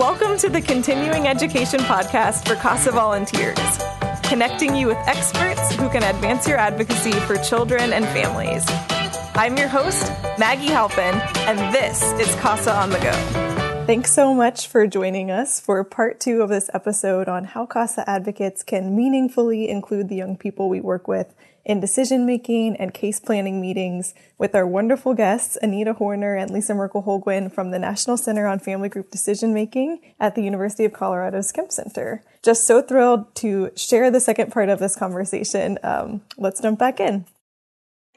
Welcome 0.00 0.38
to 0.38 0.48
the 0.48 0.62
Continuing 0.62 1.28
Education 1.28 1.80
Podcast 1.80 2.48
for 2.48 2.54
CASA 2.54 2.90
volunteers, 2.90 3.58
connecting 4.22 4.74
you 4.74 4.86
with 4.86 4.96
experts 5.06 5.74
who 5.74 5.90
can 5.90 6.02
advance 6.02 6.48
your 6.48 6.56
advocacy 6.56 7.12
for 7.12 7.36
children 7.36 7.92
and 7.92 8.06
families. 8.06 8.64
I'm 9.34 9.58
your 9.58 9.68
host, 9.68 10.10
Maggie 10.38 10.68
Halpin, 10.68 11.20
and 11.40 11.74
this 11.74 12.02
is 12.12 12.34
CASA 12.36 12.74
on 12.74 12.88
the 12.88 12.98
Go. 13.00 13.12
Thanks 13.84 14.10
so 14.10 14.32
much 14.32 14.68
for 14.68 14.86
joining 14.86 15.30
us 15.30 15.60
for 15.60 15.84
part 15.84 16.18
two 16.18 16.40
of 16.40 16.48
this 16.48 16.70
episode 16.72 17.28
on 17.28 17.44
how 17.44 17.66
CASA 17.66 18.08
advocates 18.08 18.62
can 18.62 18.96
meaningfully 18.96 19.68
include 19.68 20.08
the 20.08 20.16
young 20.16 20.34
people 20.34 20.70
we 20.70 20.80
work 20.80 21.08
with 21.08 21.34
in 21.64 21.80
decision 21.80 22.26
making 22.26 22.76
and 22.76 22.94
case 22.94 23.20
planning 23.20 23.60
meetings 23.60 24.14
with 24.38 24.54
our 24.54 24.66
wonderful 24.66 25.14
guests, 25.14 25.58
Anita 25.62 25.92
Horner 25.92 26.34
and 26.34 26.50
Lisa 26.50 26.74
Merkel 26.74 27.02
Holguin 27.02 27.52
from 27.52 27.70
the 27.70 27.78
National 27.78 28.16
Center 28.16 28.46
on 28.46 28.58
Family 28.58 28.88
Group 28.88 29.10
Decision 29.10 29.52
Making 29.52 30.00
at 30.18 30.34
the 30.34 30.42
University 30.42 30.84
of 30.84 30.92
Colorado's 30.92 31.52
Kempe 31.52 31.72
Center. 31.72 32.22
Just 32.42 32.66
so 32.66 32.80
thrilled 32.80 33.34
to 33.36 33.70
share 33.76 34.10
the 34.10 34.20
second 34.20 34.52
part 34.52 34.68
of 34.68 34.78
this 34.78 34.96
conversation. 34.96 35.78
Um, 35.82 36.22
let's 36.38 36.60
jump 36.60 36.78
back 36.78 37.00
in. 37.00 37.26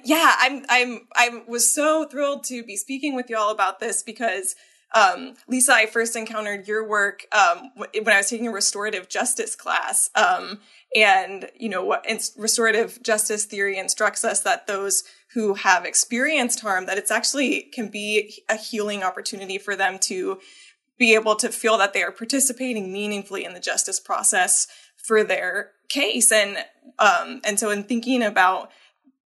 Yeah, 0.03 0.33
I'm, 0.39 0.65
I'm, 0.69 1.07
I 1.15 1.43
was 1.47 1.73
so 1.73 2.05
thrilled 2.05 2.43
to 2.45 2.63
be 2.63 2.75
speaking 2.75 3.15
with 3.15 3.29
you 3.29 3.37
all 3.37 3.51
about 3.51 3.79
this 3.79 4.03
because 4.03 4.55
um, 4.93 5.33
Lisa, 5.47 5.73
I 5.73 5.85
first 5.87 6.15
encountered 6.15 6.67
your 6.67 6.87
work 6.87 7.25
um, 7.31 7.71
when 7.75 8.13
I 8.13 8.17
was 8.17 8.29
taking 8.29 8.47
a 8.47 8.51
restorative 8.51 9.09
justice 9.09 9.55
class. 9.55 10.09
Um, 10.15 10.59
and, 10.95 11.49
you 11.57 11.69
know, 11.69 11.83
what 11.83 12.05
restorative 12.37 13.01
justice 13.01 13.45
theory 13.45 13.77
instructs 13.77 14.23
us 14.23 14.41
that 14.41 14.67
those 14.67 15.03
who 15.33 15.55
have 15.55 15.85
experienced 15.85 16.59
harm, 16.59 16.85
that 16.85 16.99
it's 16.99 17.09
actually 17.09 17.61
can 17.73 17.87
be 17.87 18.43
a 18.49 18.55
healing 18.55 19.01
opportunity 19.01 19.57
for 19.57 19.75
them 19.75 19.97
to 19.99 20.39
be 20.99 21.15
able 21.15 21.35
to 21.35 21.49
feel 21.49 21.77
that 21.79 21.93
they 21.93 22.03
are 22.03 22.11
participating 22.11 22.93
meaningfully 22.93 23.43
in 23.43 23.55
the 23.55 23.59
justice 23.59 23.99
process 23.99 24.67
for 24.95 25.23
their 25.23 25.71
case. 25.89 26.31
And, 26.31 26.57
um, 26.99 27.41
and 27.43 27.59
so 27.59 27.71
in 27.71 27.83
thinking 27.83 28.21
about 28.21 28.71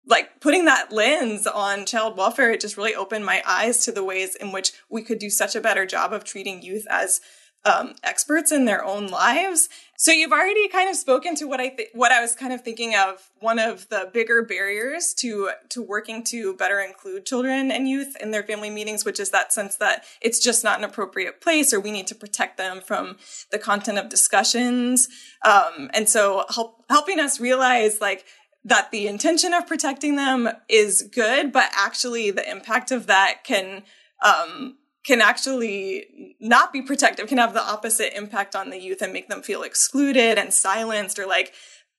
like 0.08 0.40
putting 0.40 0.64
that 0.64 0.92
lens 0.92 1.46
on 1.46 1.86
child 1.86 2.16
welfare, 2.16 2.50
it 2.50 2.60
just 2.60 2.76
really 2.76 2.94
opened 2.94 3.26
my 3.26 3.42
eyes 3.46 3.84
to 3.84 3.92
the 3.92 4.04
ways 4.04 4.34
in 4.34 4.52
which 4.52 4.72
we 4.88 5.02
could 5.02 5.18
do 5.18 5.30
such 5.30 5.54
a 5.54 5.60
better 5.60 5.86
job 5.86 6.12
of 6.12 6.24
treating 6.24 6.62
youth 6.62 6.86
as 6.90 7.20
um, 7.64 7.94
experts 8.02 8.52
in 8.52 8.64
their 8.64 8.84
own 8.84 9.08
lives. 9.08 9.68
So 9.96 10.12
you've 10.12 10.32
already 10.32 10.68
kind 10.68 10.88
of 10.88 10.94
spoken 10.96 11.34
to 11.36 11.46
what 11.46 11.60
I 11.60 11.70
th- 11.70 11.88
what 11.92 12.12
I 12.12 12.20
was 12.20 12.34
kind 12.34 12.52
of 12.52 12.62
thinking 12.62 12.94
of. 12.94 13.30
One 13.40 13.58
of 13.58 13.88
the 13.88 14.08
bigger 14.12 14.42
barriers 14.42 15.12
to 15.18 15.50
to 15.70 15.82
working 15.82 16.22
to 16.24 16.54
better 16.54 16.78
include 16.80 17.26
children 17.26 17.72
and 17.72 17.88
youth 17.88 18.16
in 18.20 18.30
their 18.30 18.44
family 18.44 18.70
meetings, 18.70 19.04
which 19.04 19.18
is 19.18 19.30
that 19.30 19.52
sense 19.52 19.76
that 19.76 20.04
it's 20.20 20.38
just 20.38 20.62
not 20.62 20.78
an 20.78 20.84
appropriate 20.84 21.40
place, 21.40 21.74
or 21.74 21.80
we 21.80 21.90
need 21.90 22.06
to 22.06 22.14
protect 22.14 22.58
them 22.58 22.80
from 22.80 23.16
the 23.50 23.58
content 23.58 23.98
of 23.98 24.08
discussions. 24.08 25.08
Um, 25.44 25.90
and 25.92 26.08
so 26.08 26.44
help, 26.54 26.84
helping 26.88 27.18
us 27.18 27.40
realize 27.40 28.00
like 28.00 28.24
that 28.69 28.91
the 28.91 29.06
intention 29.06 29.55
of 29.55 29.66
protecting 29.66 30.16
them 30.16 30.48
is 30.69 31.02
good, 31.02 31.52
but 31.52 31.70
actually 31.74 32.30
the 32.30 32.48
impact 32.48 32.91
of 32.91 33.06
that 33.06 33.44
can 33.44 33.83
um, 34.25 34.77
can 35.05 35.20
actually 35.22 36.36
not 36.41 36.72
be 36.72 36.83
protective, 36.83 37.28
can 37.28 37.38
have 37.38 37.55
the 37.55 37.62
opposite 37.62 38.16
impact 38.16 38.55
on 38.55 38.69
the 38.70 38.78
youth 38.78 39.00
and 39.00 39.12
make 39.12 39.28
them 39.28 39.42
feel 39.42 39.62
excluded 39.62 40.38
and 40.38 40.52
silenced 40.52 41.19
or 41.19 41.27
like 41.27 41.55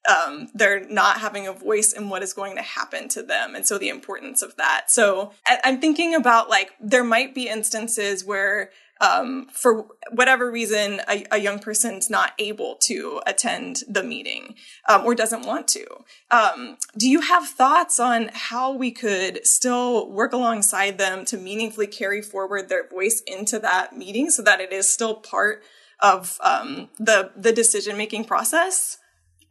um, 0.08 0.50
they're 0.54 0.88
not 0.88 1.20
having 1.20 1.48
a 1.48 1.54
voice 1.54 1.92
in 1.92 2.10
what 2.10 2.24
is 2.24 2.34
going 2.34 2.56
to 2.56 2.62
happen 2.62 3.10
to 3.10 3.24
them. 3.24 3.56
And 3.56 3.66
so 3.66 3.78
the 3.78 3.90
importance 3.90 4.42
of 4.42 4.56
that. 4.58 4.86
So 4.88 5.34
I'm 5.46 5.82
thinking 5.82 6.16
about 6.16 6.50
like, 6.50 6.72
there 6.80 7.04
might 7.04 7.36
be 7.36 7.48
instances 7.48 8.24
where 8.24 8.72
um, 9.02 9.48
for 9.52 9.88
whatever 10.12 10.52
reason, 10.52 11.02
a, 11.10 11.26
a, 11.32 11.38
young 11.38 11.60
person's 11.60 12.10
not 12.10 12.34
able 12.38 12.76
to 12.82 13.22
attend 13.26 13.84
the 13.88 14.04
meeting 14.04 14.56
um, 14.90 15.06
or 15.06 15.16
doesn't 15.16 15.46
want 15.46 15.68
to. 15.70 15.86
Um, 16.32 16.78
do 16.98 17.10
you 17.10 17.22
have 17.22 17.48
thoughts 17.48 18.00
on 18.00 18.30
how 18.34 18.74
we 18.74 18.92
could 18.92 19.46
still 19.48 20.12
work 20.12 20.34
alongside 20.34 20.98
them 20.98 21.24
to 21.26 21.38
meaningfully 21.38 21.88
carry 21.88 22.22
forward 22.22 22.68
their 22.68 22.88
voice 22.88 23.22
into 23.26 23.58
that 23.60 23.96
meeting 23.96 24.30
so 24.30 24.42
that 24.42 24.60
it 24.60 24.74
is 24.74 24.90
still 24.90 25.16
part 25.16 25.64
of 26.02 26.38
um, 26.44 26.90
the 26.98 27.32
the 27.36 27.54
decision 27.54 27.98
making 27.98 28.26
process? 28.26 28.98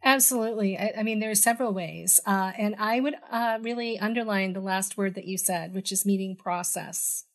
Absolutely. 0.03 0.77
I, 0.77 0.93
I, 0.99 1.03
mean, 1.03 1.19
there 1.19 1.31
are 1.31 1.35
several 1.35 1.73
ways. 1.73 2.21
Uh, 2.25 2.53
and 2.57 2.75
I 2.79 3.01
would 3.01 3.15
uh, 3.29 3.59
really 3.61 3.99
underline 3.99 4.53
the 4.53 4.61
last 4.61 4.97
word 4.97 5.15
that 5.15 5.25
you 5.25 5.37
said, 5.37 5.73
which 5.73 5.91
is 5.91 6.05
meeting 6.05 6.37
process. 6.37 7.25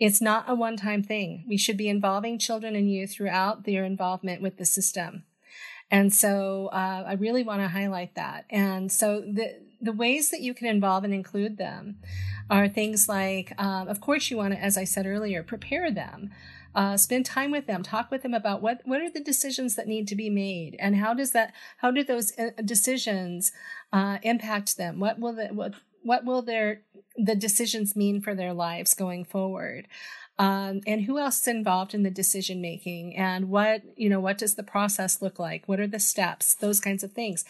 It's 0.00 0.20
not 0.20 0.44
a 0.48 0.54
one 0.54 0.76
time 0.76 1.02
thing. 1.02 1.44
We 1.48 1.56
should 1.56 1.76
be 1.76 1.88
involving 1.88 2.38
children 2.38 2.74
and 2.74 2.90
youth 2.90 3.12
throughout 3.12 3.64
their 3.64 3.84
involvement 3.84 4.42
with 4.42 4.56
the 4.56 4.64
system. 4.64 5.24
And 5.90 6.12
so 6.12 6.68
uh, 6.72 7.04
I 7.06 7.12
really 7.14 7.42
want 7.42 7.60
to 7.60 7.68
highlight 7.68 8.14
that. 8.14 8.46
And 8.50 8.90
so 8.90 9.20
the, 9.20 9.60
the 9.80 9.92
ways 9.92 10.30
that 10.30 10.40
you 10.40 10.54
can 10.54 10.66
involve 10.66 11.04
and 11.04 11.14
include 11.14 11.58
them 11.58 11.98
are 12.50 12.68
things 12.68 13.08
like, 13.08 13.52
uh, 13.58 13.84
of 13.86 14.00
course, 14.00 14.30
you 14.30 14.38
want 14.38 14.54
to, 14.54 14.60
as 14.60 14.76
I 14.76 14.84
said 14.84 15.06
earlier, 15.06 15.42
prepare 15.42 15.90
them. 15.90 16.30
Uh, 16.74 16.96
spend 16.96 17.24
time 17.24 17.52
with 17.52 17.68
them 17.68 17.84
talk 17.84 18.10
with 18.10 18.24
them 18.24 18.34
about 18.34 18.60
what 18.60 18.80
what 18.84 19.00
are 19.00 19.08
the 19.08 19.20
decisions 19.20 19.76
that 19.76 19.86
need 19.86 20.08
to 20.08 20.16
be 20.16 20.28
made 20.28 20.74
and 20.80 20.96
how 20.96 21.14
does 21.14 21.30
that 21.30 21.52
how 21.76 21.88
do 21.88 22.02
those 22.02 22.36
uh, 22.36 22.50
decisions 22.64 23.52
uh, 23.92 24.18
impact 24.24 24.76
them 24.76 24.98
what 24.98 25.20
will 25.20 25.34
the, 25.34 25.46
what 25.54 25.74
what 26.02 26.24
will 26.24 26.42
their 26.42 26.82
the 27.16 27.34
decisions 27.34 27.96
mean 27.96 28.20
for 28.20 28.34
their 28.34 28.52
lives 28.52 28.94
going 28.94 29.24
forward. 29.24 29.88
Um, 30.38 30.80
and 30.86 31.02
who 31.02 31.18
else 31.18 31.40
is 31.42 31.48
involved 31.48 31.94
in 31.94 32.02
the 32.02 32.10
decision 32.10 32.60
making? 32.60 33.16
And 33.16 33.48
what 33.48 33.82
you 33.96 34.08
know 34.08 34.20
what 34.20 34.38
does 34.38 34.56
the 34.56 34.64
process 34.64 35.22
look 35.22 35.38
like? 35.38 35.68
What 35.68 35.80
are 35.80 35.86
the 35.86 36.00
steps? 36.00 36.54
Those 36.54 36.80
kinds 36.80 37.04
of 37.04 37.12
things. 37.12 37.44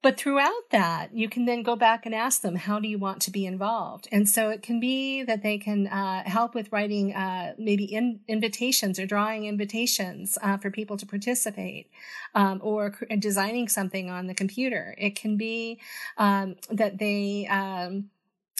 But 0.00 0.16
throughout 0.16 0.70
that, 0.70 1.12
you 1.12 1.28
can 1.28 1.44
then 1.44 1.64
go 1.64 1.74
back 1.74 2.06
and 2.06 2.14
ask 2.14 2.40
them, 2.40 2.54
how 2.54 2.78
do 2.78 2.86
you 2.86 2.98
want 2.98 3.20
to 3.22 3.32
be 3.32 3.44
involved? 3.44 4.06
And 4.12 4.28
so 4.28 4.48
it 4.50 4.62
can 4.62 4.78
be 4.78 5.24
that 5.24 5.42
they 5.42 5.58
can 5.58 5.88
uh, 5.88 6.22
help 6.24 6.54
with 6.54 6.70
writing 6.70 7.12
uh, 7.12 7.54
maybe 7.58 7.84
in, 7.84 8.20
invitations 8.28 9.00
or 9.00 9.06
drawing 9.06 9.46
invitations 9.46 10.38
uh, 10.40 10.56
for 10.56 10.70
people 10.70 10.96
to 10.98 11.06
participate 11.06 11.90
um, 12.36 12.60
or 12.62 12.94
designing 13.18 13.66
something 13.66 14.08
on 14.08 14.28
the 14.28 14.34
computer. 14.34 14.94
It 14.98 15.16
can 15.16 15.36
be 15.36 15.80
um, 16.16 16.54
that 16.70 16.98
they, 16.98 17.48
um, 17.48 18.10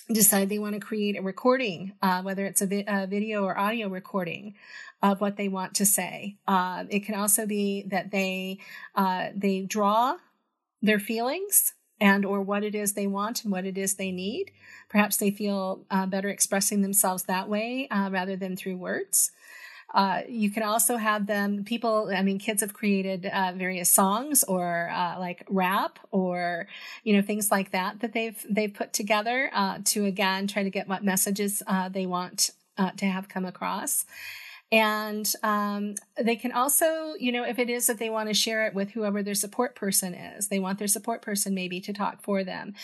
decide 0.09 0.49
they 0.49 0.59
want 0.59 0.75
to 0.75 0.81
create 0.81 1.19
a 1.19 1.23
recording, 1.23 1.93
uh, 2.03 2.23
whether 2.23 2.47
it's 2.47 2.63
a, 2.63 2.67
vi- 2.67 2.85
a, 2.87 3.07
video 3.07 3.45
or 3.45 3.59
audio 3.59 3.89
recording 3.89 4.55
of 5.03 5.21
what 5.21 5.37
they 5.37 5.49
want 5.49 5.75
to 5.75 5.87
say. 5.87 6.37
Uh, 6.47 6.85
it 6.89 7.01
can 7.01 7.15
also 7.15 7.47
be 7.47 7.85
that 7.89 8.11
they 8.11 8.59
uh, 8.95 9.29
they 9.35 9.63
draw 9.63 10.17
their 10.81 10.99
feelings 10.99 11.75
and 12.01 12.25
or 12.25 12.41
what 12.41 12.63
it 12.63 12.75
is 12.75 12.95
they 12.95 13.07
want 13.07 13.43
and 13.43 13.53
what 13.53 13.65
it 13.65 13.77
is 13.77 13.95
they 13.95 14.13
need. 14.13 14.51
Perhaps 14.89 15.17
they 15.17 15.31
feel 15.31 15.85
uh, 15.91 16.07
better 16.07 16.29
expressing 16.29 16.83
themselves 16.83 17.25
that 17.25 17.49
way 17.49 17.89
uh, 17.91 18.09
rather 18.11 18.37
than 18.37 18.57
through 18.57 18.77
words. 18.77 19.33
Uh, 19.95 20.21
you 20.29 20.51
can 20.51 20.63
also 20.63 20.99
have 20.99 21.27
them 21.27 21.65
people 21.65 22.13
i 22.15 22.21
mean 22.21 22.39
kids 22.39 22.61
have 22.61 22.75
created 22.75 23.25
uh, 23.25 23.53
various 23.57 23.91
songs 23.91 24.45
or 24.45 24.91
uh, 24.91 25.19
like 25.19 25.43
rap 25.49 25.99
or 26.11 26.67
you 27.05 27.17
know 27.17 27.23
things 27.23 27.51
like 27.51 27.71
that 27.71 27.99
that 28.01 28.13
they've 28.13 28.45
they've 28.51 28.75
put 28.75 28.93
together 28.93 29.51
uh, 29.55 29.79
to 29.85 30.05
again 30.05 30.47
try 30.47 30.63
to 30.63 30.69
get 30.69 30.89
what 30.89 31.03
messages 31.03 31.63
uh, 31.67 31.89
they 31.89 32.05
want 32.05 32.51
uh, 32.77 32.91
to 32.93 33.07
have 33.07 33.31
come 33.31 33.47
across 33.47 34.05
and 34.71 35.33
um, 35.43 35.95
they 36.21 36.37
can 36.37 36.53
also, 36.53 37.15
you 37.19 37.33
know, 37.33 37.43
if 37.43 37.59
it 37.59 37.71
is 37.71 37.87
that 37.87 37.99
they 37.99 38.11
want 38.11 38.29
to 38.29 38.35
share 38.35 38.67
it 38.67 38.75
with 38.75 38.91
whoever 38.91 39.23
their 39.23 39.35
support 39.35 39.75
person 39.75 40.13
is, 40.13 40.49
they 40.49 40.59
want 40.59 40.79
their 40.79 40.89
support 40.89 41.23
person 41.23 41.55
maybe 41.55 41.81
to 41.81 41.93
talk 41.93 42.23
for 42.23 42.45
them. 42.45 42.75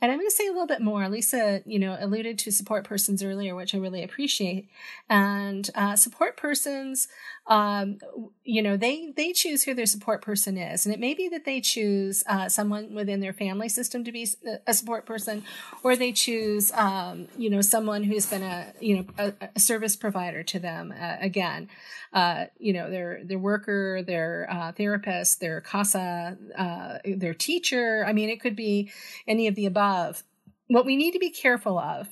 And 0.00 0.10
I'm 0.10 0.18
going 0.18 0.28
to 0.28 0.34
say 0.34 0.46
a 0.46 0.52
little 0.52 0.66
bit 0.66 0.80
more. 0.80 1.06
Lisa, 1.08 1.62
you 1.66 1.78
know, 1.78 1.98
alluded 2.00 2.38
to 2.40 2.50
support 2.50 2.84
persons 2.84 3.22
earlier, 3.22 3.54
which 3.54 3.74
I 3.74 3.78
really 3.78 4.02
appreciate. 4.02 4.70
And 5.10 5.68
uh, 5.74 5.96
support 5.96 6.38
persons, 6.38 7.08
um, 7.46 7.98
you 8.42 8.62
know, 8.62 8.78
they 8.78 9.12
they 9.14 9.34
choose 9.34 9.64
who 9.64 9.74
their 9.74 9.84
support 9.84 10.22
person 10.22 10.56
is, 10.56 10.86
and 10.86 10.94
it 10.94 11.00
may 11.00 11.12
be 11.12 11.28
that 11.28 11.44
they 11.44 11.60
choose 11.60 12.24
uh, 12.26 12.48
someone 12.48 12.94
within 12.94 13.20
their 13.20 13.34
family 13.34 13.68
system 13.68 14.02
to 14.04 14.12
be 14.12 14.26
a 14.66 14.72
support 14.72 15.04
person, 15.04 15.44
or 15.82 15.94
they 15.94 16.10
choose, 16.10 16.72
um, 16.72 17.28
you 17.36 17.50
know, 17.50 17.60
someone 17.60 18.02
who's 18.02 18.24
been 18.24 18.42
a 18.42 18.72
you 18.80 18.96
know 18.96 19.04
a, 19.18 19.32
a 19.54 19.60
service 19.60 19.94
provider 19.94 20.42
to 20.42 20.58
them. 20.58 20.94
Uh, 20.98 21.16
again, 21.34 21.68
uh, 22.12 22.44
you 22.58 22.72
know, 22.72 22.90
their 22.90 23.24
their 23.24 23.38
worker, 23.38 24.02
their 24.02 24.46
uh, 24.48 24.72
therapist, 24.72 25.40
their 25.40 25.60
CASA, 25.60 26.38
uh, 26.56 26.98
their 27.04 27.34
teacher. 27.34 28.04
I 28.06 28.12
mean, 28.12 28.28
it 28.28 28.40
could 28.40 28.54
be 28.54 28.92
any 29.26 29.48
of 29.48 29.56
the 29.56 29.66
above. 29.66 30.22
What 30.68 30.86
we 30.86 30.96
need 30.96 31.12
to 31.12 31.18
be 31.18 31.30
careful 31.30 31.78
of 31.78 32.08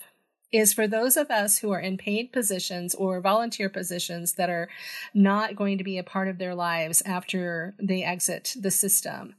is 0.52 0.74
for 0.74 0.86
those 0.86 1.16
of 1.16 1.30
us 1.30 1.58
who 1.58 1.70
are 1.70 1.80
in 1.80 1.96
paid 1.96 2.32
positions 2.32 2.94
or 2.94 3.20
volunteer 3.20 3.70
positions 3.70 4.34
that 4.34 4.50
are 4.50 4.68
not 5.14 5.56
going 5.56 5.78
to 5.78 5.84
be 5.84 5.98
a 5.98 6.04
part 6.04 6.28
of 6.28 6.38
their 6.38 6.54
lives 6.54 7.02
after 7.06 7.74
they 7.80 8.02
exit 8.02 8.54
the 8.60 8.70
system 8.70 9.34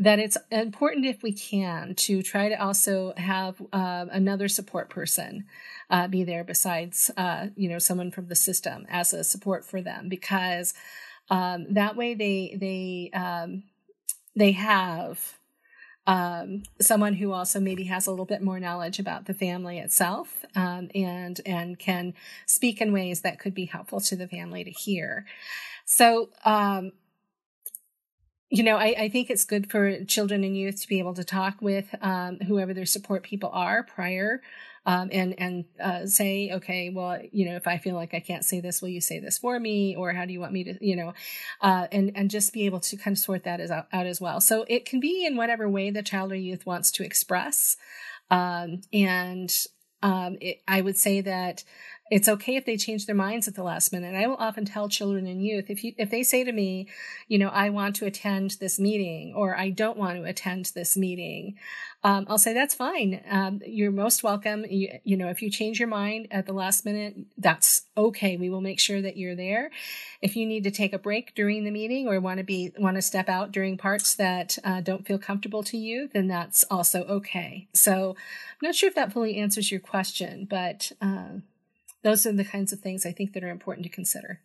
that 0.00 0.18
it's 0.18 0.38
important 0.50 1.04
if 1.04 1.22
we 1.22 1.30
can 1.30 1.94
to 1.94 2.22
try 2.22 2.48
to 2.48 2.54
also 2.60 3.12
have 3.18 3.60
uh, 3.70 4.06
another 4.10 4.48
support 4.48 4.88
person 4.88 5.44
uh, 5.90 6.08
be 6.08 6.24
there 6.24 6.42
besides 6.42 7.10
uh, 7.18 7.48
you 7.54 7.68
know 7.68 7.78
someone 7.78 8.10
from 8.10 8.26
the 8.26 8.34
system 8.34 8.86
as 8.88 9.12
a 9.12 9.22
support 9.22 9.64
for 9.64 9.82
them 9.82 10.08
because 10.08 10.74
um, 11.28 11.66
that 11.74 11.96
way 11.96 12.14
they 12.14 12.56
they 12.58 13.10
um, 13.12 13.62
they 14.34 14.52
have 14.52 15.38
um, 16.06 16.62
someone 16.80 17.14
who 17.14 17.32
also 17.32 17.60
maybe 17.60 17.84
has 17.84 18.06
a 18.06 18.10
little 18.10 18.24
bit 18.24 18.42
more 18.42 18.58
knowledge 18.58 18.98
about 18.98 19.26
the 19.26 19.34
family 19.34 19.78
itself 19.78 20.46
um, 20.56 20.90
and 20.94 21.42
and 21.44 21.78
can 21.78 22.14
speak 22.46 22.80
in 22.80 22.94
ways 22.94 23.20
that 23.20 23.38
could 23.38 23.54
be 23.54 23.66
helpful 23.66 24.00
to 24.00 24.16
the 24.16 24.26
family 24.26 24.64
to 24.64 24.70
hear. 24.70 25.26
So 25.84 26.30
um, 26.44 26.92
you 28.50 28.64
know, 28.64 28.76
I, 28.76 28.94
I, 28.98 29.08
think 29.08 29.30
it's 29.30 29.44
good 29.44 29.70
for 29.70 30.04
children 30.04 30.42
and 30.42 30.56
youth 30.56 30.80
to 30.82 30.88
be 30.88 30.98
able 30.98 31.14
to 31.14 31.22
talk 31.22 31.62
with 31.62 31.94
um, 32.02 32.38
whoever 32.40 32.74
their 32.74 32.84
support 32.84 33.22
people 33.22 33.50
are 33.52 33.84
prior, 33.84 34.42
um, 34.84 35.08
and 35.12 35.38
and 35.38 35.64
uh, 35.80 36.06
say, 36.06 36.50
okay, 36.54 36.90
well, 36.90 37.20
you 37.30 37.48
know, 37.48 37.54
if 37.54 37.68
I 37.68 37.78
feel 37.78 37.94
like 37.94 38.12
I 38.12 38.18
can't 38.18 38.44
say 38.44 38.60
this, 38.60 38.82
will 38.82 38.88
you 38.88 39.00
say 39.00 39.20
this 39.20 39.38
for 39.38 39.60
me, 39.60 39.94
or 39.94 40.12
how 40.12 40.24
do 40.24 40.32
you 40.32 40.40
want 40.40 40.52
me 40.52 40.64
to, 40.64 40.84
you 40.84 40.96
know, 40.96 41.14
uh, 41.60 41.86
and 41.92 42.10
and 42.16 42.28
just 42.28 42.52
be 42.52 42.66
able 42.66 42.80
to 42.80 42.96
kind 42.96 43.16
of 43.16 43.18
sort 43.18 43.44
that 43.44 43.60
as 43.60 43.70
out, 43.70 43.86
as 43.92 44.20
well. 44.20 44.40
So 44.40 44.64
it 44.68 44.84
can 44.84 44.98
be 44.98 45.24
in 45.24 45.36
whatever 45.36 45.68
way 45.68 45.90
the 45.90 46.02
child 46.02 46.32
or 46.32 46.36
youth 46.36 46.66
wants 46.66 46.90
to 46.92 47.04
express, 47.04 47.76
um, 48.32 48.80
and 48.92 49.54
um, 50.02 50.38
it, 50.40 50.62
I 50.66 50.80
would 50.80 50.96
say 50.96 51.20
that 51.20 51.62
it's 52.10 52.28
okay 52.28 52.56
if 52.56 52.64
they 52.66 52.76
change 52.76 53.06
their 53.06 53.14
minds 53.14 53.46
at 53.46 53.54
the 53.54 53.62
last 53.62 53.92
minute. 53.92 54.16
I 54.16 54.26
will 54.26 54.36
often 54.36 54.64
tell 54.64 54.88
children 54.88 55.26
and 55.26 55.42
youth 55.42 55.70
if 55.70 55.84
you 55.84 55.94
if 55.96 56.10
they 56.10 56.24
say 56.24 56.42
to 56.42 56.52
me, 56.52 56.88
you 57.28 57.38
know, 57.38 57.48
I 57.48 57.70
want 57.70 57.96
to 57.96 58.06
attend 58.06 58.56
this 58.60 58.80
meeting 58.80 59.32
or 59.34 59.56
I 59.56 59.70
don't 59.70 59.96
want 59.96 60.16
to 60.16 60.24
attend 60.24 60.72
this 60.74 60.96
meeting, 60.96 61.56
um, 62.02 62.26
I'll 62.28 62.38
say 62.38 62.52
that's 62.52 62.74
fine. 62.74 63.20
Um, 63.30 63.60
you're 63.64 63.92
most 63.92 64.24
welcome. 64.24 64.64
You, 64.68 64.98
you 65.04 65.16
know, 65.16 65.28
if 65.28 65.40
you 65.40 65.50
change 65.50 65.78
your 65.78 65.88
mind 65.88 66.28
at 66.30 66.46
the 66.46 66.52
last 66.52 66.84
minute, 66.84 67.14
that's 67.38 67.82
okay. 67.96 68.36
We 68.36 68.50
will 68.50 68.62
make 68.62 68.80
sure 68.80 69.00
that 69.02 69.16
you're 69.16 69.36
there. 69.36 69.70
If 70.20 70.34
you 70.34 70.46
need 70.46 70.64
to 70.64 70.70
take 70.70 70.92
a 70.92 70.98
break 70.98 71.34
during 71.34 71.64
the 71.64 71.70
meeting 71.70 72.08
or 72.08 72.18
want 72.18 72.38
to 72.38 72.44
be 72.44 72.72
want 72.78 72.96
to 72.96 73.02
step 73.02 73.28
out 73.28 73.52
during 73.52 73.78
parts 73.78 74.14
that 74.16 74.58
uh, 74.64 74.80
don't 74.80 75.06
feel 75.06 75.18
comfortable 75.18 75.62
to 75.64 75.76
you, 75.76 76.08
then 76.12 76.26
that's 76.26 76.64
also 76.70 77.04
okay. 77.04 77.68
So, 77.72 78.16
I'm 78.60 78.66
not 78.66 78.74
sure 78.74 78.88
if 78.88 78.94
that 78.94 79.12
fully 79.12 79.36
answers 79.36 79.70
your 79.70 79.80
question, 79.80 80.46
but. 80.50 80.90
Uh, 81.00 81.40
those 82.02 82.26
are 82.26 82.32
the 82.32 82.44
kinds 82.44 82.72
of 82.72 82.80
things 82.80 83.04
I 83.04 83.12
think 83.12 83.32
that 83.32 83.44
are 83.44 83.50
important 83.50 83.84
to 83.84 83.92
consider. 83.92 84.40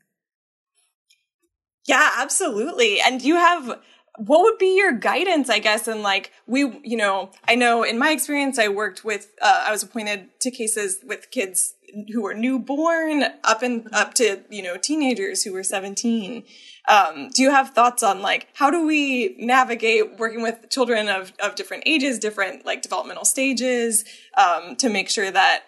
Yeah, 1.88 2.12
absolutely. 2.18 3.00
And 3.00 3.22
you 3.22 3.36
have 3.36 3.80
what 4.18 4.42
would 4.44 4.57
be 4.57 4.78
your 4.78 4.92
guidance 4.92 5.50
i 5.50 5.60
guess 5.60 5.88
and 5.88 6.02
like 6.02 6.31
we 6.48 6.80
you 6.84 6.96
know 6.96 7.30
i 7.48 7.56
know 7.56 7.84
in 7.84 8.00
my 8.00 8.12
experience 8.12 8.57
i 8.57 8.68
worked 8.68 9.04
with 9.04 9.31
uh, 9.42 9.66
i 9.68 9.72
was 9.72 9.84
appointed 9.84 10.30
to 10.40 10.50
cases 10.50 11.00
with 11.06 11.30
kids 11.31 11.74
who 12.12 12.22
were 12.22 12.34
newborn 12.34 13.24
up 13.44 13.62
and 13.62 13.88
up 13.94 14.13
to 14.13 14.42
you 14.50 14.63
know 14.63 14.78
teenagers 14.78 15.44
who 15.44 15.54
were 15.54 15.63
17 15.63 16.44
um, 16.88 17.30
do 17.34 17.42
you 17.42 17.51
have 17.51 17.72
thoughts 17.72 18.04
on 18.04 18.22
like 18.22 18.48
how 18.54 18.69
do 18.69 18.86
we 18.86 19.36
navigate 19.40 20.18
working 20.18 20.42
with 20.42 20.69
children 20.69 21.10
of, 21.10 21.34
of 21.44 21.56
different 21.56 21.84
ages 21.86 22.19
different 22.19 22.66
like 22.66 22.81
developmental 22.81 23.25
stages 23.25 24.06
um, 24.38 24.75
to 24.75 24.90
make 24.90 25.10
sure 25.10 25.31
that 25.31 25.63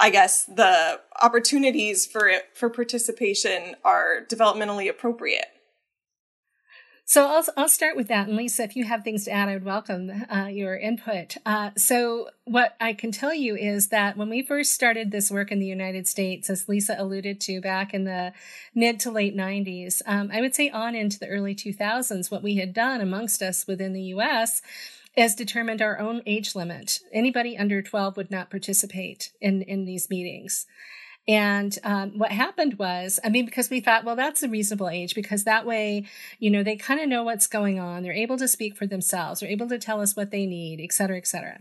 I 0.00 0.08
guess 0.08 0.44
the 0.44 1.00
opportunities 1.20 2.06
for 2.06 2.32
for 2.54 2.70
participation 2.70 3.76
are 3.84 4.24
developmentally 4.28 4.88
appropriate. 4.88 5.46
So 7.04 7.26
I'll 7.26 7.44
I'll 7.56 7.68
start 7.68 7.96
with 7.96 8.08
that, 8.08 8.28
and 8.28 8.36
Lisa, 8.36 8.62
if 8.62 8.76
you 8.76 8.84
have 8.84 9.04
things 9.04 9.24
to 9.24 9.32
add, 9.32 9.48
I 9.48 9.54
would 9.54 9.64
welcome 9.64 10.24
uh, 10.32 10.46
your 10.46 10.76
input. 10.76 11.36
Uh, 11.44 11.70
so 11.76 12.28
what 12.44 12.76
I 12.80 12.92
can 12.94 13.10
tell 13.12 13.34
you 13.34 13.56
is 13.56 13.88
that 13.88 14.16
when 14.16 14.30
we 14.30 14.42
first 14.42 14.72
started 14.72 15.10
this 15.10 15.30
work 15.30 15.50
in 15.50 15.58
the 15.58 15.66
United 15.66 16.06
States, 16.06 16.48
as 16.48 16.68
Lisa 16.68 16.94
alluded 16.96 17.40
to 17.42 17.60
back 17.60 17.92
in 17.92 18.04
the 18.04 18.32
mid 18.74 19.00
to 19.00 19.10
late 19.10 19.36
'90s, 19.36 20.02
um, 20.06 20.30
I 20.32 20.40
would 20.40 20.54
say 20.54 20.70
on 20.70 20.94
into 20.94 21.18
the 21.18 21.28
early 21.28 21.54
2000s, 21.54 22.30
what 22.30 22.44
we 22.44 22.56
had 22.56 22.72
done 22.72 23.00
amongst 23.00 23.42
us 23.42 23.66
within 23.66 23.92
the 23.92 24.02
U.S 24.02 24.62
has 25.16 25.34
determined 25.34 25.82
our 25.82 25.98
own 25.98 26.22
age 26.26 26.54
limit. 26.54 27.00
Anybody 27.12 27.56
under 27.56 27.82
12 27.82 28.16
would 28.16 28.30
not 28.30 28.50
participate 28.50 29.32
in, 29.40 29.62
in 29.62 29.84
these 29.84 30.08
meetings. 30.08 30.66
And 31.28 31.76
um, 31.84 32.18
what 32.18 32.32
happened 32.32 32.78
was, 32.78 33.20
I 33.22 33.28
mean, 33.28 33.44
because 33.44 33.70
we 33.70 33.80
thought, 33.80 34.04
well, 34.04 34.16
that's 34.16 34.42
a 34.42 34.48
reasonable 34.48 34.88
age 34.88 35.14
because 35.14 35.44
that 35.44 35.66
way, 35.66 36.06
you 36.38 36.50
know, 36.50 36.62
they 36.62 36.76
kind 36.76 37.00
of 37.00 37.08
know 37.08 37.22
what's 37.22 37.46
going 37.46 37.78
on. 37.78 38.02
They're 38.02 38.12
able 38.12 38.38
to 38.38 38.48
speak 38.48 38.76
for 38.76 38.86
themselves. 38.86 39.40
They're 39.40 39.50
able 39.50 39.68
to 39.68 39.78
tell 39.78 40.00
us 40.00 40.16
what 40.16 40.30
they 40.30 40.46
need, 40.46 40.80
et 40.82 40.92
cetera, 40.92 41.18
et 41.18 41.26
cetera. 41.26 41.60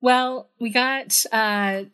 Well, 0.00 0.50
we 0.60 0.70
got 0.70 1.24
uh, 1.32 1.84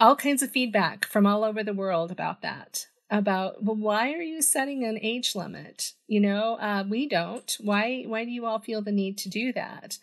all 0.00 0.16
kinds 0.16 0.42
of 0.42 0.50
feedback 0.50 1.06
from 1.06 1.26
all 1.26 1.44
over 1.44 1.62
the 1.62 1.74
world 1.74 2.10
about 2.10 2.42
that 2.42 2.86
about 3.12 3.62
well 3.62 3.76
why 3.76 4.12
are 4.14 4.22
you 4.22 4.42
setting 4.42 4.84
an 4.84 4.98
age 5.02 5.36
limit? 5.36 5.92
You 6.08 6.20
know 6.20 6.56
uh, 6.56 6.84
we 6.88 7.08
don't. 7.08 7.56
Why 7.60 8.04
why 8.06 8.24
do 8.24 8.32
you 8.32 8.46
all 8.46 8.60
feel 8.60 8.82
the 8.82 8.92
need 8.92 9.18
to 9.18 9.30
do 9.30 9.52
that 9.54 9.98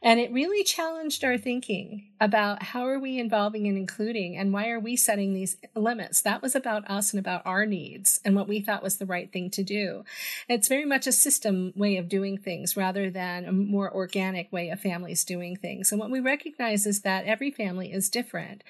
and 0.00 0.20
it 0.20 0.32
really 0.32 0.62
challenged 0.62 1.24
our 1.24 1.36
thinking 1.36 2.06
about 2.20 2.62
how 2.62 2.86
are 2.86 3.00
we 3.00 3.18
involving 3.18 3.66
and 3.66 3.76
including 3.76 4.36
and 4.36 4.52
why 4.52 4.70
are 4.70 4.78
we 4.78 4.94
setting 4.94 5.34
these 5.34 5.56
limits. 5.74 6.20
That 6.20 6.40
was 6.40 6.54
about 6.54 6.88
us 6.88 7.12
and 7.12 7.18
about 7.18 7.42
our 7.44 7.66
needs 7.66 8.20
and 8.24 8.36
what 8.36 8.46
we 8.46 8.60
thought 8.60 8.82
was 8.82 8.98
the 8.98 9.06
right 9.06 9.32
thing 9.32 9.50
to 9.50 9.64
do. 9.64 10.04
It's 10.48 10.68
very 10.68 10.84
much 10.84 11.08
a 11.08 11.12
system 11.12 11.72
way 11.74 11.96
of 11.96 12.08
doing 12.08 12.38
things 12.38 12.76
rather 12.76 13.10
than 13.10 13.44
a 13.44 13.52
more 13.52 13.92
organic 13.92 14.52
way 14.52 14.68
of 14.68 14.80
families 14.80 15.24
doing 15.24 15.56
things. 15.56 15.90
And 15.90 16.00
what 16.00 16.12
we 16.12 16.20
recognize 16.20 16.86
is 16.86 17.00
that 17.00 17.24
every 17.24 17.50
family 17.50 17.92
is 17.92 18.08
different 18.08 18.62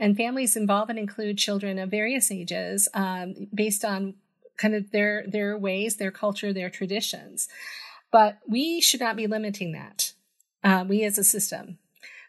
and 0.00 0.16
families 0.16 0.56
involve 0.56 0.90
and 0.90 0.98
include 0.98 1.38
children 1.38 1.78
of 1.78 1.92
various 1.92 2.32
ages 2.32 2.88
um, 2.92 3.46
based 3.54 3.84
on 3.84 4.14
kind 4.56 4.74
of 4.74 4.90
their, 4.90 5.24
their 5.28 5.56
ways, 5.56 5.96
their 5.96 6.10
culture, 6.10 6.52
their 6.52 6.70
traditions. 6.70 7.48
But 8.10 8.38
we 8.48 8.80
should 8.80 9.00
not 9.00 9.16
be 9.16 9.28
limiting 9.28 9.72
that 9.72 10.11
uh, 10.64 10.84
we 10.88 11.04
as 11.04 11.18
a 11.18 11.24
system. 11.24 11.78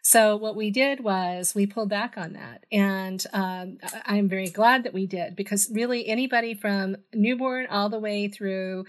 So 0.02 0.36
what 0.36 0.54
we 0.54 0.70
did 0.70 1.00
was 1.02 1.54
we 1.54 1.66
pulled 1.66 1.88
back 1.88 2.18
on 2.18 2.34
that, 2.34 2.66
and 2.70 3.24
um, 3.32 3.78
I'm 4.04 4.28
very 4.28 4.50
glad 4.50 4.84
that 4.84 4.92
we 4.92 5.06
did 5.06 5.34
because 5.34 5.70
really 5.72 6.06
anybody 6.06 6.52
from 6.52 6.96
newborn 7.14 7.66
all 7.70 7.88
the 7.88 7.98
way 7.98 8.28
through 8.28 8.84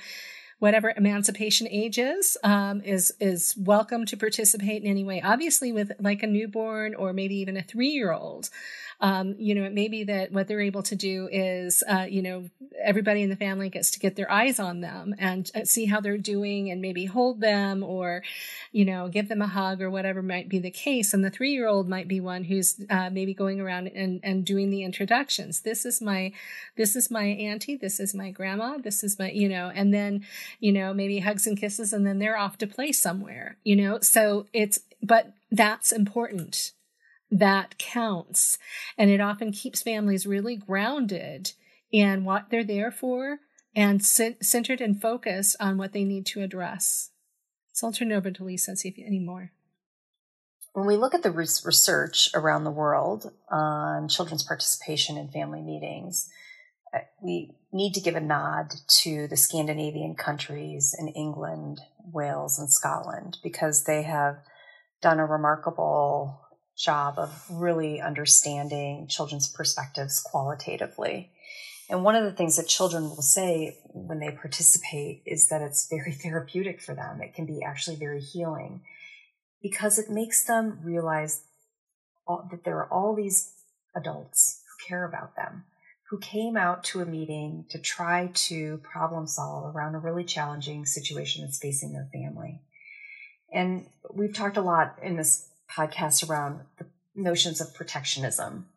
whatever 0.60 0.94
emancipation 0.96 1.68
age 1.70 1.98
is 1.98 2.38
um, 2.44 2.82
is 2.82 3.14
is 3.20 3.56
welcome 3.58 4.06
to 4.06 4.18
participate 4.18 4.84
in 4.84 4.90
any 4.90 5.04
way. 5.04 5.22
Obviously, 5.22 5.72
with 5.72 5.92
like 6.00 6.24
a 6.24 6.28
newborn 6.28 6.96
or 6.96 7.14
maybe 7.14 7.36
even 7.36 7.58
a 7.58 7.62
three 7.62 7.90
year 7.90 8.12
old, 8.12 8.50
um, 9.02 9.36
you 9.38 9.54
know, 9.56 9.64
it 9.64 9.74
may 9.74 9.88
be 9.88 10.06
that 10.06 10.32
what 10.32 10.48
they're 10.48 10.62
able 10.62 10.84
to 10.84 10.96
do 10.96 11.28
is, 11.32 11.84
uh, 11.88 12.06
you 12.10 12.22
know, 12.22 12.50
everybody 12.82 13.22
in 13.22 13.30
the 13.30 13.36
family 13.36 13.70
gets 13.70 13.92
to 13.92 14.00
get 14.00 14.16
their 14.16 14.32
eyes 14.32 14.60
on 14.60 14.82
them 14.82 15.16
and 15.20 15.52
uh, 15.54 15.66
see 15.66 15.86
how 15.86 16.00
they're 16.00 16.18
doing 16.18 16.72
and 16.72 16.82
maybe 16.82 17.06
hold 17.06 17.42
them 17.42 17.84
or, 17.84 18.24
you 18.72 18.86
know, 18.86 19.10
give 19.10 19.28
them 19.28 19.42
a 19.42 19.48
hug 19.48 19.82
or 19.82 19.90
whatever 19.90 20.22
might 20.22 20.48
be 20.48 20.60
the 20.60 20.72
case. 20.72 21.14
And 21.14 21.26
the 21.26 21.30
three 21.30 21.52
year 21.52 21.68
old 21.68 21.90
might 21.90 22.08
be 22.08 22.22
one 22.22 22.46
who's 22.46 22.80
uh, 22.90 23.10
maybe 23.10 23.34
going 23.34 23.60
around 23.60 23.88
and, 23.88 24.22
and 24.24 24.46
doing 24.46 24.70
the 24.70 24.84
introductions. 24.84 25.62
This 25.62 25.86
is 25.86 26.02
my, 26.02 26.32
this 26.78 26.96
is 26.96 27.12
my 27.12 27.26
auntie. 27.26 27.76
This 27.76 28.00
is 28.00 28.16
my 28.16 28.32
grandma. 28.32 28.78
This 28.78 29.04
is 29.04 29.20
my, 29.20 29.30
you 29.30 29.50
know, 29.50 29.72
and 29.74 29.94
then, 29.94 30.26
you 30.60 30.72
know, 30.72 30.94
maybe 30.94 31.20
hugs 31.20 31.48
and 31.48 31.58
kisses 31.58 31.94
and 31.94 32.06
then 32.06 32.20
they're 32.20 32.38
off 32.38 32.58
to 32.60 32.68
play 32.68 32.92
somewhere, 32.92 33.58
you 33.64 33.76
know, 33.76 34.00
so 34.02 34.46
it's, 34.54 34.80
but 35.02 35.34
that's 35.52 35.92
important 35.92 36.72
that 37.32 37.78
counts. 37.78 38.58
And 38.98 39.10
it 39.10 39.22
often 39.22 39.52
keeps 39.52 39.82
families 39.82 40.26
really 40.26 40.56
grounded 40.56 41.52
in 41.92 42.24
what 42.24 42.50
they're 42.50 42.64
there 42.64 42.92
for 42.92 43.40
and 43.76 44.04
centered 44.04 44.82
and 44.82 45.02
focused 45.02 45.56
on 45.60 45.78
what 45.78 45.92
they 45.92 46.04
need 46.04 46.26
to 46.28 46.42
address. 46.42 47.12
So 47.74 47.88
I'll 47.88 47.94
turn 47.94 48.12
it 48.12 48.16
over 48.16 48.32
to 48.32 48.44
Lisa 48.44 48.72
and 48.72 48.80
see 48.80 48.88
if 48.88 48.98
you 48.98 49.06
any 49.06 49.20
more. 49.20 49.52
When 50.74 50.88
we 50.88 50.98
look 50.98 51.14
at 51.14 51.24
the 51.24 51.32
research 51.32 52.30
around 52.34 52.64
the 52.64 52.72
world 52.72 53.32
on 53.50 54.08
children's 54.08 54.44
participation 54.44 55.18
in 55.18 55.30
family 55.30 55.62
meetings, 55.62 56.30
we 57.22 57.56
need 57.72 57.94
to 57.94 58.02
give 58.02 58.16
a 58.16 58.22
nod 58.22 58.74
to 59.02 59.28
the 59.28 59.38
Scandinavian 59.38 60.16
countries 60.16 60.96
and 60.98 61.12
England, 61.16 61.82
Wales, 62.12 62.58
and 62.60 62.72
Scotland 62.72 63.38
because 63.44 63.84
they 63.84 64.04
have 64.04 64.38
done 65.02 65.20
a 65.20 65.26
remarkable 65.26 66.40
job 66.78 67.16
of 67.18 67.46
really 67.50 68.02
understanding 68.02 69.08
children's 69.08 69.48
perspectives 69.48 70.20
qualitatively. 70.20 71.32
And 71.90 72.04
one 72.04 72.16
of 72.16 72.24
the 72.24 72.32
things 72.32 72.58
that 72.58 72.68
children 72.68 73.04
will 73.04 73.22
say 73.22 73.78
when 73.94 74.20
they 74.20 74.32
participate 74.32 75.22
is 75.26 75.50
that 75.50 75.62
it's 75.62 75.88
very 75.90 76.12
therapeutic 76.24 76.82
for 76.82 76.96
them. 76.96 77.22
It 77.22 77.34
can 77.34 77.46
be 77.46 77.62
actually 77.64 77.98
very 77.98 78.22
healing 78.22 78.82
because 79.62 79.98
it 79.98 80.10
makes 80.10 80.46
them 80.46 80.80
realize 80.84 81.42
all, 82.28 82.48
that 82.52 82.64
there 82.64 82.78
are 82.78 82.92
all 82.92 83.16
these 83.16 83.52
adults 83.96 84.62
who 84.64 84.88
care 84.88 85.06
about 85.06 85.36
them, 85.36 85.64
who 86.10 86.20
came 86.20 86.56
out 86.56 86.84
to 86.84 87.02
a 87.02 87.06
meeting 87.06 87.66
to 87.70 87.80
try 87.80 88.30
to 88.34 88.78
problem 88.78 89.26
solve 89.26 89.76
around 89.76 89.96
a 89.96 90.00
really 90.00 90.24
challenging 90.24 90.86
situation 90.86 91.44
that's 91.44 91.58
facing 91.58 91.94
their 91.94 92.10
family. 92.14 92.62
And 93.52 93.88
we've 94.14 94.34
talked 94.34 94.58
a 94.58 94.62
lot 94.62 95.00
in 95.02 95.16
this 95.16 95.50
podcast 95.76 96.28
around 96.30 96.62
the 96.78 96.86
notions 97.16 97.60
of 97.60 97.74
protectionism, 97.74 98.68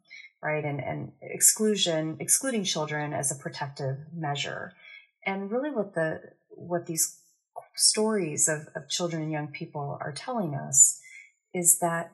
right? 0.42 0.64
And, 0.64 0.80
and 0.80 1.12
exclusion, 1.20 2.16
excluding 2.20 2.64
children 2.64 3.12
as 3.12 3.30
a 3.30 3.42
protective 3.42 3.96
measure. 4.14 4.72
And 5.26 5.50
really 5.50 5.70
what 5.70 5.94
the, 5.94 6.20
what 6.48 6.86
these 6.86 7.18
stories 7.74 8.48
of, 8.48 8.68
of 8.74 8.88
children 8.88 9.22
and 9.22 9.32
young 9.32 9.48
people 9.48 9.98
are 10.00 10.12
telling 10.12 10.54
us 10.54 10.98
is 11.52 11.78
that 11.80 12.12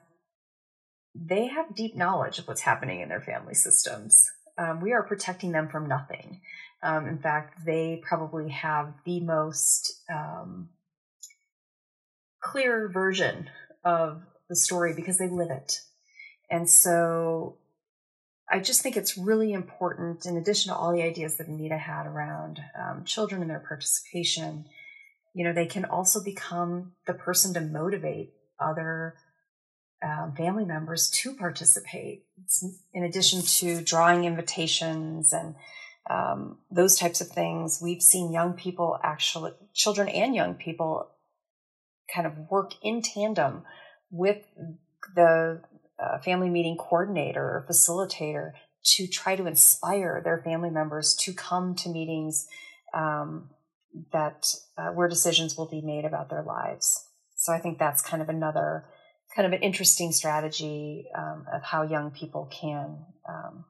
they 1.15 1.47
have 1.47 1.77
deep 1.77 1.95
knowledge 1.97 2.39
of 2.39 2.49
what's 2.49 2.63
happening 2.63 3.01
in 3.01 3.09
their 3.09 3.21
family 3.21 3.55
systems. 3.55 4.29
Um, 4.57 4.81
we 4.81 4.93
are 4.93 5.03
protecting 5.03 5.53
them 5.53 5.69
from 5.69 5.89
nothing. 5.89 6.41
Um, 6.83 7.07
in 7.07 7.19
fact, 7.19 7.65
they 7.65 8.03
probably 8.07 8.51
have 8.51 8.93
the 9.05 9.21
most 9.21 10.03
um, 10.13 10.69
clear 12.43 12.89
version 12.89 13.49
of 13.85 14.23
the 14.49 14.57
story 14.57 14.95
because 14.95 15.19
they 15.19 15.29
live 15.29 15.51
it. 15.51 15.81
And 16.51 16.69
so 16.69 17.57
I 18.51 18.61
just 18.61 18.83
think 18.83 18.97
it's 18.97 19.17
really 19.17 19.53
important, 19.53 20.27
in 20.27 20.37
addition 20.37 20.73
to 20.73 20.79
all 20.79 20.93
the 20.93 21.03
ideas 21.03 21.39
that 21.39 21.49
Anita 21.49 21.79
had 21.79 22.07
around 22.07 22.61
um, 22.79 23.05
children 23.05 23.41
and 23.41 23.51
their 23.51 23.65
participation, 23.67 24.67
you 25.35 25.45
know, 25.45 25.53
they 25.53 25.67
can 25.67 25.87
also 25.87 26.23
become 26.23 26.93
the 27.07 27.15
person 27.15 27.55
to 27.55 27.61
motivate 27.61 28.35
other 28.61 29.15
um, 30.05 30.35
family 30.37 30.65
members 30.65 31.11
to 31.11 31.35
participate. 31.35 32.25
It's 32.43 32.65
in 32.93 33.05
addition 33.05 33.43
to 33.43 33.83
drawing 33.83 34.25
invitations 34.25 35.33
and 35.33 35.55
um, 36.11 36.59
those 36.71 36.99
types 36.99 37.21
of 37.21 37.29
things, 37.29 37.81
we've 37.83 38.03
seen 38.03 38.33
young 38.33 38.53
people 38.53 38.99
actually, 39.03 39.53
children 39.73 40.09
and 40.09 40.35
young 40.35 40.55
people, 40.55 41.09
kind 42.15 42.27
of 42.27 42.51
work 42.51 42.73
in 42.83 43.01
tandem 43.01 43.63
with 44.11 44.45
the 45.15 45.63
uh, 45.99 46.19
family 46.19 46.51
meeting 46.51 46.77
coordinator 46.77 47.43
or 47.43 47.67
facilitator 47.69 48.53
to 48.85 49.07
try 49.07 49.35
to 49.35 49.47
inspire 49.47 50.21
their 50.23 50.43
family 50.43 50.69
members 50.69 51.15
to 51.15 51.33
come 51.33 51.75
to 51.75 51.89
meetings 51.89 52.47
um, 52.93 53.49
that 54.13 54.55
uh, 54.77 54.89
where 54.89 55.09
decisions 55.09 55.57
will 55.57 55.69
be 55.69 55.81
made 55.81 56.05
about 56.05 56.29
their 56.29 56.43
lives. 56.43 57.09
So 57.37 57.53
I 57.53 57.59
think 57.59 57.79
that's 57.79 58.03
kind 58.03 58.21
of 58.21 58.29
another 58.29 58.85
kind 59.35 59.47
of 59.47 59.53
an 59.53 59.63
interesting 59.63 60.13
strategy 60.13 61.07
um, 61.15 61.47
of 61.53 61.63
how 61.63 61.83
young 61.83 62.11
people 62.11 62.49
can, 62.53 62.99
um, 63.29 63.65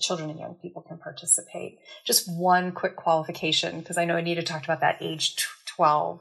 children 0.00 0.30
and 0.30 0.38
young 0.38 0.54
people 0.54 0.82
can 0.82 0.98
participate. 0.98 1.78
Just 2.04 2.30
one 2.32 2.72
quick 2.72 2.96
qualification, 2.96 3.80
because 3.80 3.98
I 3.98 4.04
know 4.04 4.16
Anita 4.16 4.42
talked 4.42 4.64
about 4.64 4.80
that 4.80 4.98
age 5.00 5.36
12. 5.66 6.20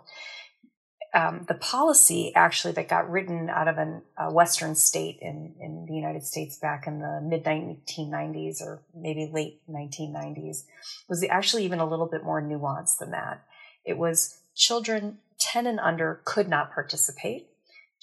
Um, 1.14 1.46
the 1.48 1.54
policy 1.54 2.34
actually 2.36 2.74
that 2.74 2.90
got 2.90 3.10
written 3.10 3.50
out 3.50 3.70
of 3.70 3.78
an, 3.78 4.02
a 4.18 4.34
Western 4.34 4.76
state 4.76 5.20
in, 5.22 5.56
in 5.62 5.86
the 5.88 5.94
United 5.94 6.26
States 6.26 6.58
back 6.58 6.88
in 6.88 7.00
the 7.00 7.22
mid 7.24 7.46
1990s 7.46 8.62
or 8.62 8.82
maybe 8.94 9.30
late 9.32 9.62
1990s 9.70 10.64
was 11.08 11.26
actually 11.30 11.64
even 11.64 11.80
a 11.80 11.88
little 11.88 12.08
bit 12.08 12.24
more 12.24 12.42
nuanced 12.42 12.98
than 13.00 13.12
that. 13.12 13.46
It 13.86 13.98
was 13.98 14.40
children 14.56 15.20
10 15.40 15.68
and 15.68 15.80
under 15.80 16.22
could 16.26 16.50
not 16.50 16.74
participate 16.74 17.48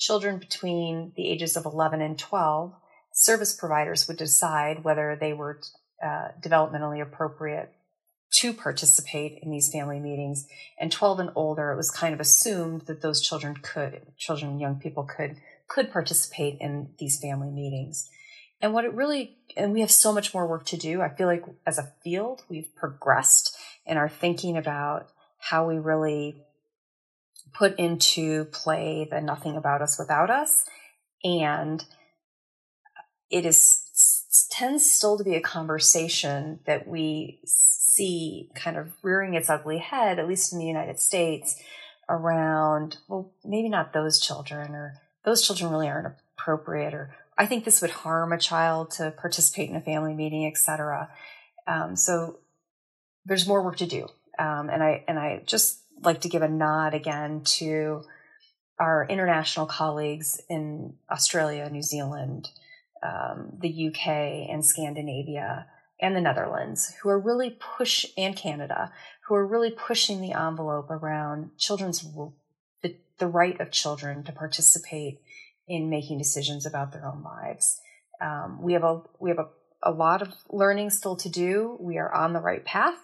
children 0.02 0.38
between 0.38 1.12
the 1.16 1.30
ages 1.30 1.56
of 1.56 1.64
11 1.64 2.02
and 2.02 2.18
12, 2.18 2.74
service 3.12 3.54
providers 3.54 4.08
would 4.08 4.16
decide 4.16 4.82
whether 4.82 5.16
they 5.18 5.32
were 5.32 5.60
uh, 6.02 6.28
developmentally 6.40 7.00
appropriate 7.00 7.72
to 8.32 8.52
participate 8.52 9.38
in 9.42 9.50
these 9.50 9.70
family 9.70 10.00
meetings. 10.00 10.46
And 10.80 10.90
12 10.90 11.20
and 11.20 11.30
older, 11.36 11.70
it 11.70 11.76
was 11.76 11.90
kind 11.90 12.14
of 12.14 12.20
assumed 12.20 12.82
that 12.86 13.00
those 13.00 13.20
children 13.20 13.56
could, 13.62 14.00
children 14.16 14.52
and 14.52 14.60
young 14.60 14.80
people 14.80 15.04
could, 15.04 15.36
could 15.68 15.92
participate 15.92 16.58
in 16.60 16.88
these 16.98 17.20
family 17.20 17.50
meetings. 17.50 18.08
And 18.60 18.72
what 18.72 18.84
it 18.84 18.94
really, 18.94 19.36
and 19.56 19.72
we 19.72 19.82
have 19.82 19.90
so 19.90 20.12
much 20.12 20.34
more 20.34 20.48
work 20.48 20.64
to 20.66 20.76
do. 20.76 21.00
I 21.00 21.10
feel 21.10 21.28
like 21.28 21.44
as 21.64 21.78
a 21.78 21.92
field, 22.02 22.42
we've 22.48 22.74
progressed 22.74 23.56
in 23.86 23.96
our 23.96 24.08
thinking 24.08 24.56
about 24.56 25.08
how 25.38 25.68
we 25.68 25.78
really 25.78 26.42
put 27.54 27.78
into 27.78 28.46
play 28.46 29.06
the 29.10 29.20
nothing 29.20 29.56
about 29.56 29.82
us 29.82 29.98
without 29.98 30.30
us. 30.30 30.64
And 31.24 31.84
it 33.30 33.46
is 33.46 34.48
tends 34.50 34.90
still 34.90 35.18
to 35.18 35.24
be 35.24 35.34
a 35.34 35.40
conversation 35.40 36.60
that 36.66 36.86
we 36.86 37.40
see 37.44 38.50
kind 38.54 38.76
of 38.76 38.92
rearing 39.02 39.34
its 39.34 39.50
ugly 39.50 39.78
head, 39.78 40.18
at 40.18 40.28
least 40.28 40.52
in 40.52 40.58
the 40.58 40.64
United 40.64 40.98
States, 40.98 41.56
around, 42.08 42.98
well, 43.08 43.32
maybe 43.44 43.68
not 43.68 43.92
those 43.92 44.20
children 44.20 44.74
or 44.74 44.94
those 45.24 45.46
children 45.46 45.70
really 45.70 45.88
aren't 45.88 46.14
appropriate 46.36 46.94
or 46.94 47.14
I 47.38 47.46
think 47.46 47.64
this 47.64 47.80
would 47.80 47.90
harm 47.90 48.32
a 48.32 48.38
child 48.38 48.90
to 48.92 49.10
participate 49.10 49.70
in 49.70 49.76
a 49.76 49.80
family 49.80 50.14
meeting, 50.14 50.46
etc. 50.46 51.08
Um, 51.66 51.96
so 51.96 52.40
there's 53.24 53.48
more 53.48 53.62
work 53.62 53.76
to 53.78 53.86
do. 53.86 54.06
Um, 54.38 54.68
and 54.70 54.82
I 54.82 55.04
and 55.08 55.18
I 55.18 55.42
just 55.46 55.81
like 56.02 56.20
to 56.22 56.28
give 56.28 56.42
a 56.42 56.48
nod 56.48 56.94
again 56.94 57.42
to 57.44 58.02
our 58.78 59.06
international 59.08 59.66
colleagues 59.66 60.40
in 60.48 60.94
Australia, 61.10 61.68
New 61.70 61.82
Zealand, 61.82 62.48
um, 63.02 63.52
the 63.58 63.88
UK, 63.88 64.06
and 64.50 64.64
Scandinavia, 64.64 65.66
and 66.00 66.16
the 66.16 66.20
Netherlands, 66.20 66.94
who 67.00 67.08
are 67.08 67.18
really 67.18 67.50
push 67.50 68.04
and 68.16 68.36
Canada, 68.36 68.92
who 69.26 69.34
are 69.34 69.46
really 69.46 69.70
pushing 69.70 70.20
the 70.20 70.32
envelope 70.32 70.90
around 70.90 71.50
children's 71.58 72.02
the, 72.82 72.96
the 73.18 73.28
right 73.28 73.60
of 73.60 73.70
children 73.70 74.24
to 74.24 74.32
participate 74.32 75.20
in 75.68 75.88
making 75.88 76.18
decisions 76.18 76.66
about 76.66 76.92
their 76.92 77.06
own 77.06 77.22
lives. 77.22 77.80
Um, 78.20 78.60
we 78.60 78.72
have 78.72 78.84
a 78.84 79.02
we 79.20 79.30
have 79.30 79.38
a, 79.38 79.48
a 79.82 79.92
lot 79.92 80.22
of 80.22 80.34
learning 80.50 80.90
still 80.90 81.16
to 81.16 81.28
do. 81.28 81.76
We 81.80 81.98
are 81.98 82.12
on 82.12 82.32
the 82.32 82.40
right 82.40 82.64
path. 82.64 82.98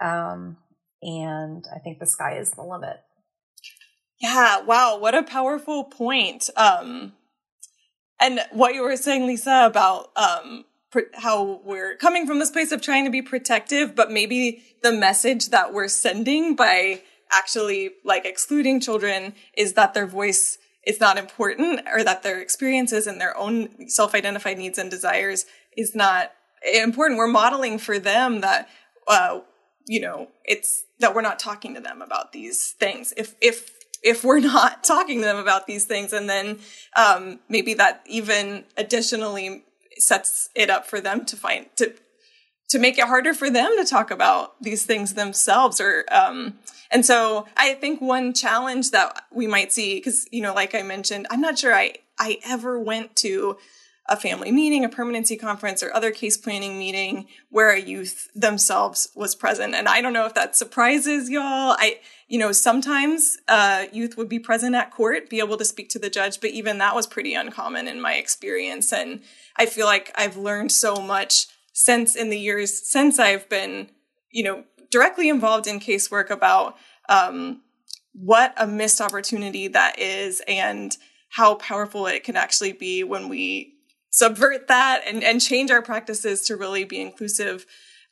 Um, 0.00 0.56
and 1.02 1.64
I 1.74 1.78
think 1.78 1.98
the 1.98 2.06
sky 2.06 2.38
is 2.38 2.50
the 2.52 2.62
limit. 2.62 2.96
Yeah, 4.20 4.60
wow, 4.62 4.98
what 4.98 5.14
a 5.14 5.22
powerful 5.22 5.84
point. 5.84 6.50
Um, 6.56 7.12
and 8.20 8.40
what 8.50 8.74
you 8.74 8.82
were 8.82 8.96
saying, 8.96 9.26
Lisa, 9.26 9.62
about 9.64 10.10
um, 10.16 10.64
how 11.14 11.60
we're 11.64 11.96
coming 11.96 12.26
from 12.26 12.40
this 12.40 12.50
place 12.50 12.72
of 12.72 12.82
trying 12.82 13.04
to 13.04 13.10
be 13.10 13.22
protective, 13.22 13.94
but 13.94 14.10
maybe 14.10 14.62
the 14.82 14.92
message 14.92 15.50
that 15.50 15.72
we're 15.72 15.88
sending 15.88 16.56
by 16.56 17.02
actually 17.30 17.90
like 18.04 18.24
excluding 18.24 18.80
children 18.80 19.34
is 19.56 19.74
that 19.74 19.94
their 19.94 20.06
voice 20.06 20.58
is 20.86 20.98
not 20.98 21.18
important 21.18 21.80
or 21.92 22.02
that 22.02 22.22
their 22.22 22.40
experiences 22.40 23.06
and 23.06 23.20
their 23.20 23.36
own 23.36 23.88
self-identified 23.88 24.56
needs 24.56 24.78
and 24.78 24.90
desires 24.90 25.44
is 25.76 25.94
not 25.94 26.32
important. 26.74 27.18
We're 27.18 27.26
modeling 27.26 27.78
for 27.78 27.98
them 27.98 28.40
that 28.40 28.68
uh, 29.06 29.40
you 29.88 30.00
know, 30.00 30.28
it's 30.44 30.84
that 31.00 31.14
we're 31.14 31.22
not 31.22 31.38
talking 31.38 31.74
to 31.74 31.80
them 31.80 32.02
about 32.02 32.32
these 32.32 32.72
things. 32.72 33.14
If, 33.16 33.34
if, 33.40 33.70
if 34.02 34.22
we're 34.22 34.38
not 34.54 34.84
talking 34.84 35.20
to 35.20 35.24
them 35.24 35.38
about 35.38 35.66
these 35.66 35.84
things 35.84 36.12
and 36.12 36.28
then, 36.28 36.58
um, 36.96 37.40
maybe 37.48 37.74
that 37.74 38.02
even 38.06 38.64
additionally 38.76 39.64
sets 39.96 40.50
it 40.54 40.70
up 40.70 40.86
for 40.86 41.00
them 41.00 41.24
to 41.24 41.36
find, 41.36 41.66
to, 41.76 41.92
to 42.68 42.78
make 42.78 42.98
it 42.98 43.04
harder 43.04 43.32
for 43.32 43.50
them 43.50 43.74
to 43.78 43.84
talk 43.84 44.10
about 44.10 44.62
these 44.62 44.84
things 44.84 45.14
themselves 45.14 45.80
or, 45.80 46.04
um, 46.12 46.58
and 46.90 47.04
so 47.04 47.46
I 47.56 47.74
think 47.74 48.00
one 48.00 48.32
challenge 48.32 48.92
that 48.92 49.24
we 49.30 49.46
might 49.46 49.72
see, 49.72 49.96
because, 49.96 50.26
you 50.30 50.40
know, 50.40 50.54
like 50.54 50.74
I 50.74 50.82
mentioned, 50.82 51.26
I'm 51.30 51.40
not 51.40 51.58
sure 51.58 51.74
I, 51.74 51.94
I 52.18 52.38
ever 52.46 52.78
went 52.78 53.14
to 53.16 53.58
a 54.08 54.16
family 54.16 54.50
meeting, 54.50 54.84
a 54.84 54.88
permanency 54.88 55.36
conference, 55.36 55.82
or 55.82 55.94
other 55.94 56.10
case 56.10 56.36
planning 56.36 56.78
meeting 56.78 57.26
where 57.50 57.70
a 57.70 57.80
youth 57.80 58.28
themselves 58.34 59.08
was 59.14 59.34
present. 59.34 59.74
And 59.74 59.86
I 59.86 60.00
don't 60.00 60.12
know 60.12 60.24
if 60.24 60.34
that 60.34 60.56
surprises 60.56 61.28
y'all. 61.28 61.76
I, 61.78 62.00
you 62.26 62.38
know, 62.38 62.52
sometimes 62.52 63.36
uh, 63.48 63.86
youth 63.92 64.16
would 64.16 64.28
be 64.28 64.38
present 64.38 64.74
at 64.74 64.90
court, 64.90 65.28
be 65.28 65.40
able 65.40 65.58
to 65.58 65.64
speak 65.64 65.90
to 65.90 65.98
the 65.98 66.10
judge, 66.10 66.40
but 66.40 66.50
even 66.50 66.78
that 66.78 66.94
was 66.94 67.06
pretty 67.06 67.34
uncommon 67.34 67.86
in 67.86 68.00
my 68.00 68.14
experience. 68.14 68.92
And 68.92 69.20
I 69.56 69.66
feel 69.66 69.86
like 69.86 70.12
I've 70.14 70.36
learned 70.36 70.72
so 70.72 70.96
much 70.96 71.46
since 71.72 72.16
in 72.16 72.30
the 72.30 72.38
years 72.38 72.88
since 72.88 73.18
I've 73.18 73.48
been, 73.48 73.90
you 74.30 74.42
know, 74.42 74.64
directly 74.90 75.28
involved 75.28 75.66
in 75.66 75.80
casework 75.80 76.30
about 76.30 76.76
um, 77.08 77.62
what 78.12 78.54
a 78.56 78.66
missed 78.66 79.00
opportunity 79.00 79.68
that 79.68 79.98
is 79.98 80.42
and 80.48 80.96
how 81.30 81.54
powerful 81.56 82.06
it 82.06 82.24
can 82.24 82.36
actually 82.36 82.72
be 82.72 83.04
when 83.04 83.28
we 83.28 83.74
subvert 84.10 84.68
that 84.68 85.02
and, 85.06 85.22
and 85.22 85.40
change 85.40 85.70
our 85.70 85.82
practices 85.82 86.42
to 86.42 86.56
really 86.56 86.84
be 86.84 87.00
inclusive 87.00 87.66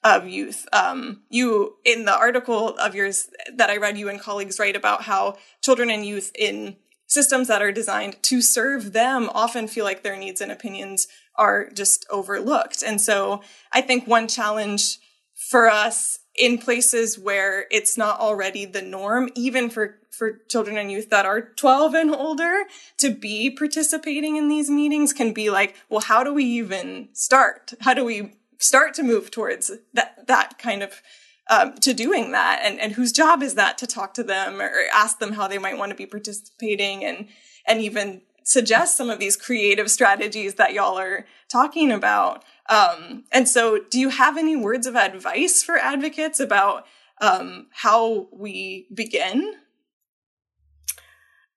of 0.04 0.28
youth. 0.28 0.66
Um, 0.72 1.22
you, 1.30 1.76
in 1.84 2.04
the 2.04 2.16
article 2.16 2.76
of 2.76 2.94
yours 2.94 3.28
that 3.54 3.70
I 3.70 3.76
read, 3.78 3.98
you 3.98 4.08
and 4.08 4.20
colleagues 4.20 4.58
write 4.58 4.76
about 4.76 5.02
how 5.02 5.36
children 5.62 5.90
and 5.90 6.04
youth 6.04 6.30
in 6.38 6.76
systems 7.06 7.48
that 7.48 7.62
are 7.62 7.72
designed 7.72 8.22
to 8.22 8.40
serve 8.42 8.92
them 8.92 9.30
often 9.32 9.68
feel 9.68 9.84
like 9.84 10.02
their 10.02 10.16
needs 10.16 10.40
and 10.40 10.52
opinions 10.52 11.08
are 11.36 11.68
just 11.70 12.06
overlooked. 12.10 12.82
And 12.82 13.00
so 13.00 13.42
I 13.72 13.80
think 13.80 14.06
one 14.06 14.28
challenge 14.28 14.98
for 15.34 15.68
us 15.68 16.20
in 16.36 16.58
places 16.58 17.18
where 17.18 17.66
it's 17.70 17.96
not 17.96 18.20
already 18.20 18.64
the 18.64 18.82
norm, 18.82 19.30
even 19.34 19.70
for, 19.70 19.98
for 20.10 20.40
children 20.48 20.76
and 20.76 20.90
youth 20.92 21.10
that 21.10 21.24
are 21.24 21.40
12 21.40 21.94
and 21.94 22.14
older 22.14 22.64
to 22.98 23.10
be 23.10 23.50
participating 23.50 24.36
in 24.36 24.48
these 24.48 24.70
meetings 24.70 25.12
can 25.12 25.32
be 25.32 25.50
like, 25.50 25.74
well, 25.88 26.00
how 26.00 26.22
do 26.22 26.32
we 26.32 26.44
even 26.44 27.08
start? 27.12 27.72
How 27.80 27.94
do 27.94 28.04
we 28.04 28.34
start 28.58 28.94
to 28.94 29.02
move 29.02 29.30
towards 29.30 29.70
that, 29.94 30.26
that 30.26 30.58
kind 30.58 30.82
of, 30.82 31.02
um, 31.48 31.74
to 31.76 31.94
doing 31.94 32.32
that? 32.32 32.60
And, 32.62 32.78
and 32.80 32.92
whose 32.92 33.12
job 33.12 33.42
is 33.42 33.54
that 33.54 33.78
to 33.78 33.86
talk 33.86 34.12
to 34.14 34.22
them 34.22 34.60
or 34.60 34.72
ask 34.92 35.18
them 35.18 35.32
how 35.32 35.48
they 35.48 35.58
might 35.58 35.78
want 35.78 35.90
to 35.90 35.96
be 35.96 36.06
participating 36.06 37.04
and, 37.04 37.28
and 37.66 37.80
even 37.80 38.20
suggest 38.46 38.96
some 38.96 39.10
of 39.10 39.18
these 39.18 39.36
creative 39.36 39.90
strategies 39.90 40.54
that 40.54 40.72
y'all 40.72 40.98
are 40.98 41.26
talking 41.50 41.90
about. 41.90 42.44
Um, 42.68 43.24
and 43.32 43.48
so, 43.48 43.80
do 43.90 43.98
you 43.98 44.08
have 44.08 44.36
any 44.36 44.56
words 44.56 44.86
of 44.86 44.96
advice 44.96 45.62
for 45.62 45.76
advocates 45.76 46.40
about 46.40 46.86
um, 47.20 47.68
how 47.72 48.28
we 48.32 48.88
begin? 48.92 49.54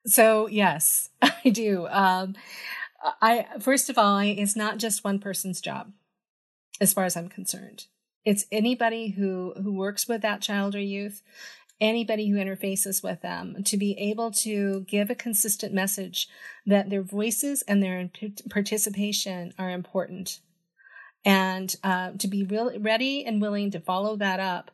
So, 0.05 0.47
yes, 0.47 1.09
I 1.21 1.49
do. 1.49 1.87
Um, 1.87 2.35
I 3.21 3.47
first 3.59 3.89
of 3.89 3.97
all, 3.97 4.19
it's 4.19 4.55
not 4.55 4.77
just 4.77 5.03
one 5.03 5.19
person's 5.19 5.61
job, 5.61 5.91
as 6.81 6.93
far 6.93 7.05
as 7.05 7.15
I'm 7.15 7.29
concerned. 7.29 7.85
It's 8.25 8.45
anybody 8.51 9.09
who 9.09 9.53
who 9.61 9.73
works 9.73 10.07
with 10.07 10.21
that 10.21 10.41
child 10.41 10.75
or 10.75 10.81
youth, 10.81 11.23
anybody 11.81 12.29
who 12.29 12.37
interfaces 12.37 13.03
with 13.03 13.21
them, 13.21 13.63
to 13.63 13.77
be 13.77 13.97
able 13.97 14.31
to 14.31 14.81
give 14.81 15.09
a 15.09 15.15
consistent 15.15 15.73
message 15.73 16.27
that 16.65 16.89
their 16.89 17.03
voices 17.03 17.63
and 17.67 17.81
their 17.81 18.09
participation 18.49 19.53
are 19.57 19.69
important 19.69 20.39
and 21.25 21.75
uh, 21.83 22.11
to 22.17 22.27
be 22.27 22.43
real, 22.43 22.71
ready 22.79 23.25
and 23.25 23.41
willing 23.41 23.71
to 23.71 23.79
follow 23.79 24.15
that 24.15 24.39
up 24.39 24.71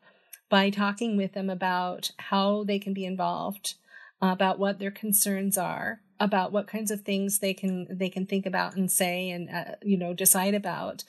by 0.49 0.69
talking 0.69 1.17
with 1.17 1.33
them 1.33 1.49
about 1.49 2.11
how 2.17 2.63
they 2.63 2.79
can 2.79 2.93
be 2.93 3.05
involved, 3.05 3.75
about 4.21 4.59
what 4.59 4.79
their 4.79 4.91
concerns 4.91 5.57
are, 5.57 6.01
about 6.19 6.51
what 6.51 6.67
kinds 6.67 6.91
of 6.91 7.01
things 7.01 7.39
they 7.39 7.53
can 7.53 7.87
they 7.89 8.09
can 8.09 8.25
think 8.25 8.45
about 8.45 8.75
and 8.75 8.89
say 8.91 9.29
and 9.29 9.49
uh, 9.49 9.75
you 9.81 9.97
know 9.97 10.13
decide 10.13 10.53
about. 10.53 11.03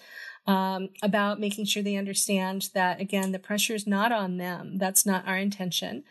Um, 0.46 0.90
about 1.02 1.40
making 1.40 1.64
sure 1.64 1.82
they 1.82 1.96
understand 1.96 2.68
that 2.72 3.00
again 3.00 3.32
the 3.32 3.40
pressure 3.40 3.74
is 3.74 3.84
not 3.84 4.12
on 4.12 4.36
them 4.36 4.78
that's 4.78 5.04
not 5.04 5.26
our 5.26 5.36
intention 5.36 6.04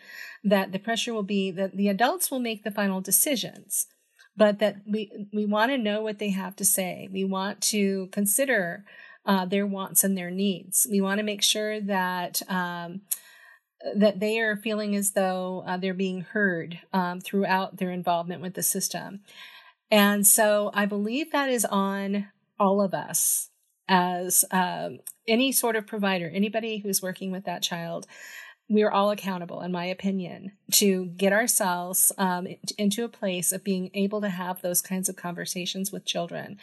that 0.44 0.74
the 0.74 0.80
pressure 0.80 1.14
will 1.14 1.24
be 1.24 1.52
that 1.52 1.78
the 1.78 1.88
adults 1.88 2.30
will 2.30 2.42
make 2.42 2.66
the 2.66 2.70
final 2.70 3.00
decisions 3.00 3.88
but 4.36 4.60
that 4.60 4.82
we 4.86 5.10
we 5.32 5.46
want 5.46 5.72
to 5.72 5.78
know 5.78 6.02
what 6.02 6.20
they 6.20 6.32
have 6.32 6.54
to 6.58 6.66
say 6.66 7.08
we 7.14 7.24
want 7.24 7.62
to 7.62 8.08
consider 8.12 8.84
uh, 9.26 9.46
their 9.46 9.66
wants 9.66 10.04
and 10.04 10.18
their 10.18 10.32
needs. 10.32 10.88
We 10.90 11.02
want 11.02 11.18
to 11.18 11.24
make 11.24 11.42
sure 11.42 11.82
that 11.82 12.42
um, 12.48 13.02
that 13.96 14.20
they 14.20 14.40
are 14.40 14.56
feeling 14.56 14.96
as 14.96 15.12
though 15.12 15.64
uh, 15.68 15.78
they're 15.78 15.94
being 15.94 16.22
heard 16.22 16.80
um, 16.94 17.22
throughout 17.22 17.78
their 17.78 17.92
involvement 17.92 18.42
with 18.42 18.54
the 18.54 18.64
system. 18.64 19.22
And 19.92 20.26
so 20.26 20.72
I 20.74 20.86
believe 20.86 21.32
that 21.32 21.50
is 21.50 21.66
on 21.66 22.28
all 22.60 22.82
of 22.82 22.94
us 22.94 23.50
as 23.88 24.46
um, 24.52 25.00
any 25.28 25.52
sort 25.52 25.76
of 25.76 25.88
provider, 25.88 26.30
anybody 26.34 26.80
who's 26.80 27.02
working 27.02 27.32
with 27.32 27.46
that 27.46 27.62
child. 27.62 28.08
We 28.68 28.82
are 28.82 28.92
all 28.92 29.12
accountable, 29.12 29.62
in 29.62 29.72
my 29.72 29.86
opinion, 29.86 30.54
to 30.72 31.06
get 31.06 31.32
ourselves 31.32 32.12
um, 32.18 32.48
into 32.80 33.04
a 33.04 33.10
place 33.10 33.52
of 33.52 33.64
being 33.64 33.92
able 33.94 34.22
to 34.22 34.30
have 34.30 34.62
those 34.62 34.82
kinds 34.82 35.08
of 35.08 35.16
conversations 35.16 35.92
with 35.92 36.04
children. 36.04 36.58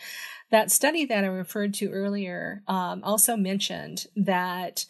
That 0.50 0.72
study 0.72 1.04
that 1.04 1.22
I 1.22 1.28
referred 1.28 1.74
to 1.74 1.90
earlier 1.90 2.64
um, 2.66 3.04
also 3.04 3.36
mentioned 3.36 4.06
that 4.16 4.84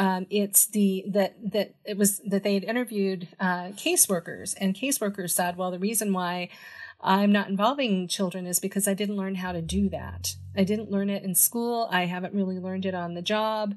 um, 0.00 0.26
it's 0.30 0.66
the 0.66 1.04
that 1.08 1.36
that 1.52 1.74
it 1.84 1.96
was 1.96 2.20
that 2.26 2.44
they 2.44 2.54
had 2.54 2.64
interviewed 2.64 3.28
uh, 3.40 3.70
caseworkers, 3.72 4.54
and 4.60 4.74
caseworkers 4.74 5.30
said, 5.30 5.56
"Well, 5.56 5.70
the 5.70 5.78
reason 5.78 6.12
why." 6.12 6.50
I'm 7.00 7.30
not 7.30 7.48
involving 7.48 8.08
children 8.08 8.46
is 8.46 8.58
because 8.58 8.88
I 8.88 8.94
didn't 8.94 9.16
learn 9.16 9.36
how 9.36 9.52
to 9.52 9.62
do 9.62 9.88
that. 9.90 10.34
I 10.56 10.64
didn't 10.64 10.90
learn 10.90 11.10
it 11.10 11.22
in 11.22 11.34
school. 11.34 11.88
I 11.92 12.06
haven't 12.06 12.34
really 12.34 12.58
learned 12.58 12.86
it 12.86 12.94
on 12.94 13.14
the 13.14 13.22
job. 13.22 13.76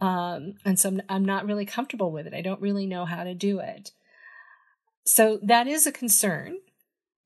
Um, 0.00 0.54
and 0.64 0.78
so 0.78 0.88
I'm, 0.88 1.02
I'm 1.08 1.24
not 1.24 1.44
really 1.44 1.66
comfortable 1.66 2.10
with 2.10 2.26
it. 2.26 2.34
I 2.34 2.40
don't 2.40 2.60
really 2.62 2.86
know 2.86 3.04
how 3.04 3.24
to 3.24 3.34
do 3.34 3.58
it. 3.58 3.90
So 5.04 5.38
that 5.42 5.66
is 5.66 5.86
a 5.86 5.92
concern. 5.92 6.58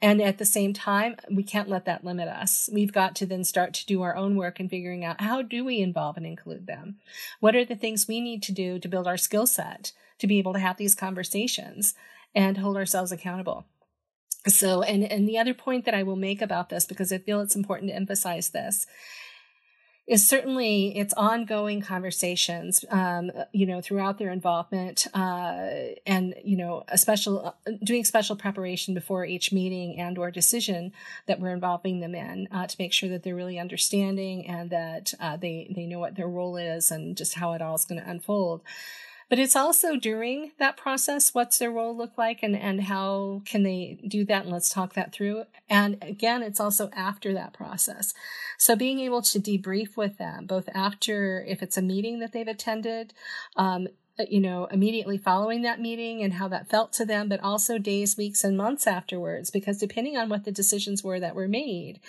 And 0.03 0.21
at 0.21 0.39
the 0.39 0.45
same 0.45 0.73
time, 0.73 1.17
we 1.31 1.43
can't 1.43 1.71
let 1.71 1.85
that 1.87 2.05
limit 2.05 2.29
us. 2.29 2.69
We've 2.73 2.93
got 2.93 3.15
to 3.17 3.27
then 3.27 3.45
start 3.45 3.73
to 3.75 3.87
do 3.87 4.03
our 4.03 4.15
own 4.15 4.37
work 4.37 4.61
and 4.61 4.69
figuring 4.69 5.05
out 5.05 5.21
how 5.21 5.43
do 5.43 5.65
we 5.65 5.81
involve 5.81 6.17
and 6.17 6.27
include 6.27 6.67
them? 6.67 6.97
What 7.41 7.57
are 7.57 7.65
the 7.65 7.77
things 7.77 8.07
we 8.07 8.21
need 8.21 8.43
to 8.45 8.53
do 8.53 8.79
to 8.79 8.89
build 8.89 9.07
our 9.07 9.17
skill 9.17 9.47
set 9.47 9.93
to 10.19 10.27
be 10.27 10.39
able 10.39 10.53
to 10.53 10.59
have 10.59 10.77
these 10.77 10.95
conversations 10.95 11.95
and 12.35 12.59
hold 12.59 12.77
ourselves 12.77 13.11
accountable? 13.11 13.67
So, 14.49 14.83
and, 14.83 15.05
and 15.05 15.29
the 15.29 15.39
other 15.39 15.55
point 15.55 15.85
that 15.85 15.95
I 15.95 16.03
will 16.03 16.17
make 16.17 16.41
about 16.41 16.69
this, 16.69 16.87
because 16.87 17.13
I 17.13 17.19
feel 17.19 17.41
it's 17.41 17.57
important 17.57 17.91
to 17.91 17.97
emphasize 17.97 18.51
this, 18.51 18.87
is 20.07 20.29
certainly 20.29 20.97
it's 20.97 21.13
ongoing 21.15 21.81
conversations, 21.81 22.85
um, 22.91 23.31
you 23.53 23.67
know, 23.67 23.81
throughout 23.81 24.19
their 24.19 24.31
involvement, 24.31 25.09
uh, 25.15 25.69
and 26.07 26.35
you 26.45 26.57
know, 26.57 26.85
a 26.89 26.97
special 26.97 27.57
doing 27.83 28.05
special 28.05 28.37
preparation 28.37 28.95
before 28.95 29.25
each 29.25 29.53
meeting 29.53 29.99
and 29.99 30.17
or 30.17 30.31
decision 30.31 30.93
that 31.27 31.41
we're 31.41 31.53
involving 31.53 31.99
them 31.99 32.15
in 32.15 32.47
uh, 32.53 32.69
to 32.69 32.77
make 32.79 32.93
sure 32.93 33.09
that 33.09 33.25
they're 33.25 33.35
really 33.35 33.59
understanding 33.59 34.47
and 34.47 34.71
that 34.71 35.13
uh, 35.19 35.37
they 35.37 35.73
they 35.75 35.87
know 35.87 35.99
what 35.99 36.15
their 36.15 36.29
role 36.29 36.57
is 36.57 36.93
and 36.93 37.17
just 37.17 37.35
how 37.35 37.53
it 37.53 37.61
all 37.61 37.75
is 37.75 37.85
going 37.85 38.01
to 38.01 38.09
unfold. 38.09 38.63
But 39.29 39.41
it's 39.41 39.57
also 39.57 39.97
during 39.97 40.53
that 40.59 40.77
process, 40.77 41.35
what's 41.35 41.59
their 41.59 41.71
role 41.71 41.97
look 41.97 42.17
like 42.17 42.43
and, 42.43 42.57
and 42.57 42.83
how 42.83 43.43
can 43.45 43.65
they 43.65 43.99
do 44.07 44.25
that? 44.27 44.45
And 44.45 44.53
let's 44.53 44.69
talk 44.69 44.95
that 44.95 45.13
through. 45.13 45.45
And 45.69 45.99
again, 46.01 46.43
it's 46.43 46.61
also 46.61 46.91
after 46.93 47.35
that 47.35 47.53
process. 47.53 48.15
So 48.57 48.77
being 48.77 49.01
able 49.01 49.23
to 49.23 49.41
debrief 49.41 49.97
with 49.97 50.19
them, 50.19 50.47
both 50.47 50.69
after, 50.73 51.45
if 51.47 51.61
it's 51.63 51.77
a 51.77 51.83
meeting 51.83 52.21
that 52.21 52.33
they've 52.33 52.47
attended, 52.47 53.15
um, 53.57 53.89
you 54.31 54.41
know, 54.41 54.67
immediately 54.67 55.19
following 55.19 55.63
that 55.63 55.81
meeting 55.81 56.23
and 56.23 56.35
how 56.35 56.49
that 56.49 56.71
felt 56.71 56.93
to 56.95 57.05
them, 57.05 57.29
but 57.29 57.41
also 57.41 57.79
days, 57.79 58.17
weeks, 58.17 58.45
and 58.45 58.57
months 58.57 58.87
afterwards, 58.87 59.51
because 59.51 59.79
depending 59.79 60.17
on 60.17 60.29
what 60.29 60.45
the 60.45 60.53
decisions 60.53 61.05
were 61.05 61.21
that 61.21 61.35
were 61.35 61.49
made, 61.49 62.01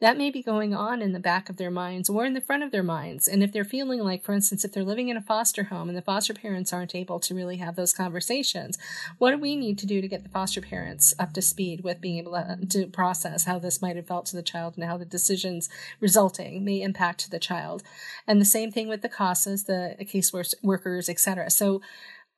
that 0.00 0.18
may 0.18 0.30
be 0.30 0.42
going 0.42 0.74
on 0.74 1.00
in 1.00 1.12
the 1.12 1.20
back 1.20 1.48
of 1.48 1.56
their 1.56 1.70
minds 1.70 2.08
or 2.08 2.24
in 2.24 2.34
the 2.34 2.40
front 2.40 2.62
of 2.62 2.70
their 2.70 2.82
minds. 2.82 3.28
And 3.28 3.42
if 3.42 3.52
they're 3.52 3.64
feeling 3.64 4.00
like, 4.00 4.22
for 4.22 4.32
instance, 4.32 4.64
if 4.64 4.72
they're 4.72 4.84
living 4.84 5.08
in 5.08 5.16
a 5.16 5.22
foster 5.22 5.64
home 5.64 5.88
and 5.88 5.96
the 5.96 6.02
foster 6.02 6.34
parents 6.34 6.72
aren't 6.72 6.94
able 6.94 7.20
to 7.20 7.34
really 7.34 7.56
have 7.58 7.76
those 7.76 7.92
conversations, 7.92 8.76
what 9.18 9.30
do 9.30 9.38
we 9.38 9.56
need 9.56 9.78
to 9.78 9.86
do 9.86 10.00
to 10.00 10.08
get 10.08 10.22
the 10.22 10.28
foster 10.28 10.60
parents 10.60 11.14
up 11.18 11.32
to 11.34 11.42
speed 11.42 11.82
with 11.82 12.00
being 12.00 12.18
able 12.18 12.32
to, 12.70 12.86
process 12.86 13.44
how 13.44 13.58
this 13.58 13.80
might 13.80 13.96
have 13.96 14.06
felt 14.06 14.26
to 14.26 14.36
the 14.36 14.42
child 14.42 14.74
and 14.76 14.84
how 14.84 14.96
the 14.96 15.04
decisions 15.04 15.68
resulting 16.00 16.64
may 16.64 16.82
impact 16.82 17.30
the 17.30 17.38
child? 17.38 17.82
And 18.26 18.40
the 18.40 18.44
same 18.44 18.70
thing 18.70 18.88
with 18.88 19.02
the 19.02 19.08
CASAs, 19.08 19.66
the 19.66 20.04
case 20.04 20.32
workers, 20.62 21.08
etc. 21.08 21.50
So 21.50 21.80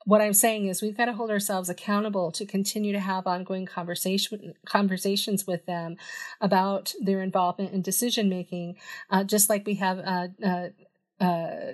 what 0.06 0.20
I'm 0.20 0.34
saying 0.34 0.68
is 0.68 0.80
we've 0.80 0.96
got 0.96 1.06
to 1.06 1.12
hold 1.12 1.30
ourselves 1.30 1.68
accountable 1.68 2.30
to 2.30 2.46
continue 2.46 2.92
to 2.92 3.00
have 3.00 3.26
ongoing 3.26 3.66
conversation 3.66 4.54
conversations 4.64 5.48
with 5.48 5.66
them 5.66 5.96
about 6.40 6.94
their 7.02 7.22
involvement 7.22 7.72
in 7.72 7.82
decision 7.82 8.28
making, 8.28 8.76
uh, 9.10 9.24
just 9.24 9.50
like 9.50 9.66
we 9.66 9.74
have 9.74 9.98
uh, 9.98 10.28
uh, 10.44 10.68
uh 11.22 11.72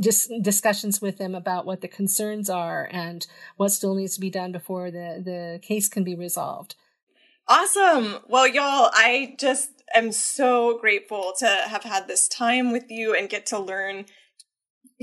dis- 0.00 0.32
discussions 0.40 1.02
with 1.02 1.18
them 1.18 1.34
about 1.34 1.66
what 1.66 1.82
the 1.82 1.88
concerns 1.88 2.48
are 2.48 2.88
and 2.90 3.26
what 3.58 3.70
still 3.70 3.94
needs 3.94 4.14
to 4.14 4.20
be 4.20 4.30
done 4.30 4.50
before 4.50 4.90
the 4.90 5.20
the 5.22 5.60
case 5.62 5.88
can 5.88 6.04
be 6.04 6.14
resolved. 6.14 6.74
Awesome. 7.48 8.20
Well, 8.28 8.46
y'all, 8.46 8.90
I 8.94 9.36
just 9.38 9.70
am 9.94 10.12
so 10.12 10.78
grateful 10.78 11.34
to 11.40 11.46
have 11.46 11.82
had 11.82 12.08
this 12.08 12.28
time 12.28 12.72
with 12.72 12.90
you 12.90 13.14
and 13.14 13.28
get 13.28 13.44
to 13.46 13.58
learn 13.58 14.06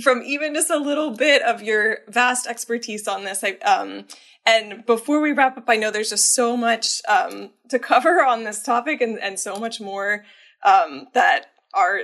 from 0.04 0.22
even 0.24 0.54
just 0.54 0.70
a 0.70 0.78
little 0.78 1.12
bit 1.12 1.42
of 1.42 1.62
your 1.62 2.00
vast 2.08 2.48
expertise 2.48 3.08
on 3.08 3.24
this. 3.24 3.44
I, 3.44 3.52
um, 3.66 4.06
and 4.46 4.86
before 4.86 5.22
we 5.22 5.32
wrap 5.32 5.58
up, 5.58 5.66
I 5.68 5.76
know 5.76 5.90
there's 5.90 6.10
just 6.10 6.36
so 6.36 6.56
much 6.56 7.02
um, 7.08 7.52
to 7.70 7.80
cover 7.80 8.24
on 8.24 8.44
this 8.44 8.62
topic 8.62 9.02
and, 9.02 9.20
and 9.20 9.40
so 9.40 9.56
much 9.56 9.82
more 9.82 10.26
um, 10.64 11.08
that 11.14 11.48
our 11.74 12.02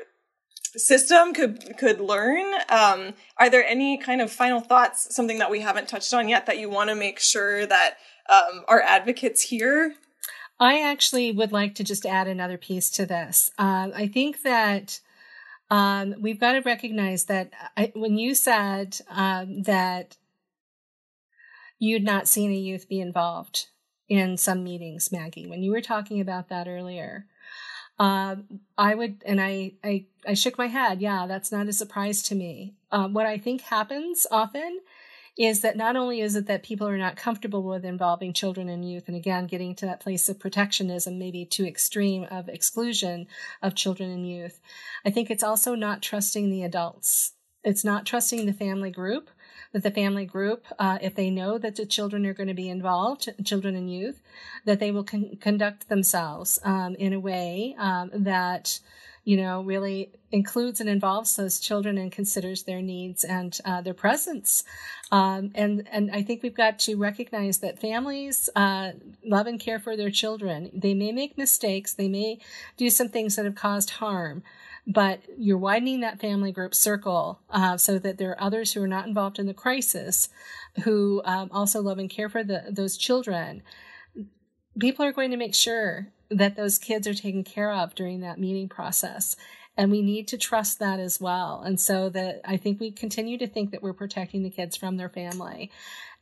system 0.76 1.34
could 1.34 1.78
could 1.78 2.00
learn. 2.00 2.46
Um, 2.70 3.14
are 3.38 3.50
there 3.50 3.66
any 3.66 3.98
kind 3.98 4.22
of 4.22 4.32
final 4.32 4.62
thoughts, 4.62 5.14
something 5.14 5.40
that 5.40 5.52
we 5.52 5.60
haven't 5.60 5.88
touched 5.88 6.14
on 6.14 6.30
yet 6.30 6.46
that 6.46 6.60
you 6.60 6.70
want 6.70 6.90
to 6.90 6.96
make 6.96 7.20
sure 7.20 7.66
that 7.66 7.98
um, 8.30 8.64
our 8.68 8.82
advocates 8.82 9.42
hear? 9.42 9.96
I 10.60 10.82
actually 10.82 11.32
would 11.32 11.52
like 11.52 11.76
to 11.76 11.84
just 11.84 12.06
add 12.06 12.28
another 12.28 12.58
piece 12.58 12.90
to 12.92 13.06
this. 13.06 13.52
Uh, 13.58 13.90
I 13.94 14.08
think 14.08 14.44
that 14.44 15.00
um, 15.72 16.16
we've 16.20 16.40
got 16.40 16.52
to 16.52 16.60
recognize 16.60 17.26
that 17.26 17.52
I, 17.78 17.94
when 17.96 18.18
you 18.18 18.36
said 18.36 19.00
um, 19.10 19.64
that 19.64 20.18
you'd 21.80 22.04
not 22.04 22.28
seen 22.28 22.52
a 22.52 22.56
youth 22.56 22.90
be 22.90 23.00
involved 23.00 23.68
in 24.10 24.36
some 24.38 24.66
meetings, 24.66 25.12
Maggie, 25.14 25.48
when 25.48 25.64
you 25.64 25.72
were 25.72 25.82
talking 25.82 26.20
about 26.20 26.50
that 26.50 26.68
earlier, 26.68 27.26
uh, 27.98 28.36
I 28.78 28.96
would, 28.96 29.24
and 29.26 29.40
I, 29.40 29.74
I, 29.82 30.06
I 30.28 30.34
shook 30.34 30.58
my 30.58 30.68
head. 30.68 31.02
Yeah, 31.02 31.26
that's 31.26 31.54
not 31.54 31.68
a 31.70 31.74
surprise 31.74 32.22
to 32.24 32.36
me. 32.36 32.76
Uh, 32.92 33.08
what 33.08 33.26
I 33.26 33.38
think 33.38 33.62
happens 33.62 34.28
often 34.30 34.82
is 35.38 35.62
that 35.62 35.78
not 35.78 35.96
only 35.96 36.22
is 36.22 36.36
it 36.36 36.46
that 36.48 36.64
people 36.64 36.88
are 36.88 36.98
not 36.98 37.16
comfortable 37.16 37.64
with 37.64 37.86
involving 37.86 38.34
children 38.34 38.70
and 38.70 38.90
youth, 38.90 39.08
and 39.08 39.16
again, 39.16 39.48
getting 39.48 39.76
to 39.76 39.86
that 39.86 40.02
place 40.02 40.28
of 40.30 40.40
protectionism, 40.40 41.18
maybe 41.18 41.46
too 41.46 41.66
extreme 41.66 42.26
of 42.30 42.50
exclusion 42.50 43.28
of 43.62 43.76
children 43.76 44.12
and 44.12 44.28
youth, 44.28 44.60
I 45.06 45.10
think 45.10 45.32
it's 45.32 45.44
also 45.44 45.76
not 45.76 46.02
trusting 46.02 46.50
the 46.50 46.64
adults. 46.64 47.34
It's 47.64 47.86
not 47.86 48.06
trusting 48.06 48.46
the 48.46 48.54
family 48.54 48.92
group 48.92 49.30
that 49.72 49.84
the 49.84 49.92
family 49.92 50.26
group, 50.26 50.66
uh, 50.80 50.98
if 51.02 51.16
they 51.16 51.30
know 51.30 51.58
that 51.58 51.76
the 51.76 51.86
children 51.86 52.26
are 52.26 52.34
going 52.34 52.48
to 52.48 52.54
be 52.54 52.70
involved, 52.70 53.30
children 53.46 53.76
and 53.76 53.92
youth, 53.92 54.22
that 54.66 54.80
they 54.80 54.92
will 54.92 55.04
con- 55.04 55.38
conduct 55.40 55.88
themselves 55.88 56.60
um, 56.64 56.96
in 56.96 57.14
a 57.14 57.20
way 57.20 57.76
um, 57.78 58.12
that 58.14 58.80
you 59.24 59.38
know 59.38 59.62
really 59.62 60.12
includes 60.32 60.80
and 60.80 60.90
involves 60.90 61.36
those 61.36 61.60
children 61.60 61.98
and 61.98 62.12
considers 62.12 62.64
their 62.64 62.82
needs 62.82 63.24
and 63.24 63.60
uh, 63.66 63.82
their 63.82 63.94
presence 63.94 64.64
um, 65.12 65.52
and 65.56 65.88
and 65.92 66.10
I 66.12 66.24
think 66.24 66.42
we've 66.42 66.56
got 66.56 66.80
to 66.80 66.96
recognize 66.96 67.60
that 67.60 67.80
families 67.80 68.50
uh, 68.56 68.92
love 69.26 69.46
and 69.46 69.60
care 69.60 69.80
for 69.80 69.98
their 69.98 70.10
children. 70.10 70.72
They 70.74 70.94
may 70.94 71.12
make 71.12 71.38
mistakes. 71.38 71.94
They 71.94 72.08
may 72.08 72.40
do 72.78 72.90
some 72.90 73.10
things 73.10 73.36
that 73.36 73.44
have 73.44 73.56
caused 73.56 73.92
harm, 73.92 74.42
but 74.88 75.20
you're 75.38 75.58
widening 75.58 76.00
that 76.00 76.22
family 76.22 76.54
group 76.54 76.74
circle 76.74 77.42
uh, 77.50 77.76
so 77.76 78.00
that 78.00 78.18
there 78.18 78.32
are 78.32 78.42
others 78.42 78.72
who 78.72 78.82
are 78.82 78.88
not 78.88 79.06
involved 79.06 79.38
in 79.38 79.48
the 79.48 79.54
crisis 79.54 80.30
who 80.86 81.22
um, 81.26 81.50
also 81.52 81.82
love 81.82 82.00
and 82.00 82.10
care 82.10 82.30
for 82.30 82.44
the, 82.44 82.64
those 82.70 82.96
children. 82.96 83.62
People 84.80 85.04
are 85.04 85.12
going 85.12 85.32
to 85.32 85.38
make 85.38 85.54
sure 85.54 86.08
that 86.32 86.56
those 86.56 86.78
kids 86.78 87.08
are 87.08 87.14
taken 87.14 87.44
care 87.44 87.72
of 87.72 87.94
during 87.94 88.22
that 88.22 88.40
meeting 88.40 88.70
process. 88.70 89.36
And 89.78 89.92
we 89.92 90.02
need 90.02 90.28
to 90.30 90.38
trust 90.38 90.80
that 90.80 91.00
as 91.00 91.20
well. 91.22 91.62
And 91.66 91.80
so 91.80 92.10
that 92.10 92.42
I 92.46 92.58
think 92.58 92.80
we 92.80 92.92
continue 92.92 93.38
to 93.38 93.48
think 93.48 93.72
that 93.72 93.82
we're 93.82 93.94
protecting 93.94 94.44
the 94.44 94.50
kids 94.50 94.76
from 94.76 94.98
their 94.98 95.10
family. 95.10 95.72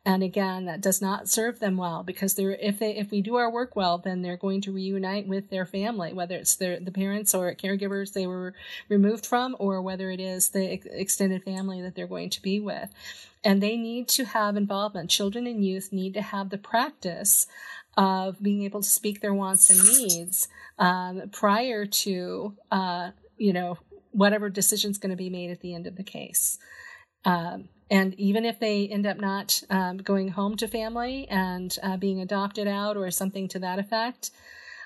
And 0.09 0.23
again, 0.23 0.65
that 0.65 0.81
does 0.81 1.03
not 1.03 1.29
serve 1.29 1.59
them 1.59 1.77
well 1.77 2.01
because 2.01 2.33
they're, 2.33 2.53
if 2.53 2.79
they, 2.79 2.95
if 2.95 3.11
we 3.11 3.21
do 3.21 3.35
our 3.35 3.51
work 3.51 3.75
well, 3.75 3.99
then 3.99 4.23
they're 4.23 4.37
going 4.37 4.59
to 4.61 4.71
reunite 4.71 5.27
with 5.27 5.51
their 5.51 5.67
family, 5.67 6.13
whether 6.13 6.35
it's 6.35 6.55
their, 6.55 6.79
the 6.79 6.89
parents 6.89 7.35
or 7.35 7.53
caregivers 7.53 8.13
they 8.13 8.25
were 8.25 8.55
removed 8.87 9.23
from, 9.23 9.55
or 9.59 9.83
whether 9.83 10.09
it 10.09 10.19
is 10.19 10.49
the 10.49 10.79
extended 10.99 11.43
family 11.43 11.79
that 11.83 11.93
they're 11.93 12.07
going 12.07 12.31
to 12.31 12.41
be 12.41 12.59
with. 12.59 12.89
And 13.43 13.61
they 13.61 13.77
need 13.77 14.07
to 14.07 14.25
have 14.25 14.57
involvement. 14.57 15.11
Children 15.11 15.45
and 15.45 15.63
youth 15.63 15.93
need 15.93 16.15
to 16.15 16.23
have 16.23 16.49
the 16.49 16.57
practice 16.57 17.45
of 17.95 18.41
being 18.41 18.63
able 18.63 18.81
to 18.81 18.89
speak 18.89 19.21
their 19.21 19.35
wants 19.35 19.69
and 19.69 19.79
needs 19.95 20.47
um, 20.79 21.29
prior 21.31 21.85
to, 21.85 22.55
uh, 22.71 23.11
you 23.37 23.53
know, 23.53 23.77
whatever 24.09 24.49
decision's 24.49 24.97
going 24.97 25.11
to 25.11 25.15
be 25.15 25.29
made 25.29 25.51
at 25.51 25.61
the 25.61 25.75
end 25.75 25.85
of 25.85 25.97
the 25.97 26.03
case. 26.03 26.57
Um, 27.25 27.69
and 27.89 28.13
even 28.19 28.45
if 28.45 28.59
they 28.59 28.87
end 28.87 29.07
up 29.07 29.19
not 29.19 29.63
um, 29.69 29.97
going 29.97 30.29
home 30.29 30.55
to 30.57 30.67
family 30.67 31.27
and 31.29 31.75
uh, 31.81 31.97
being 31.97 32.21
adopted 32.21 32.67
out 32.67 32.97
or 32.97 33.09
something 33.09 33.47
to 33.49 33.59
that 33.59 33.79
effect, 33.79 34.31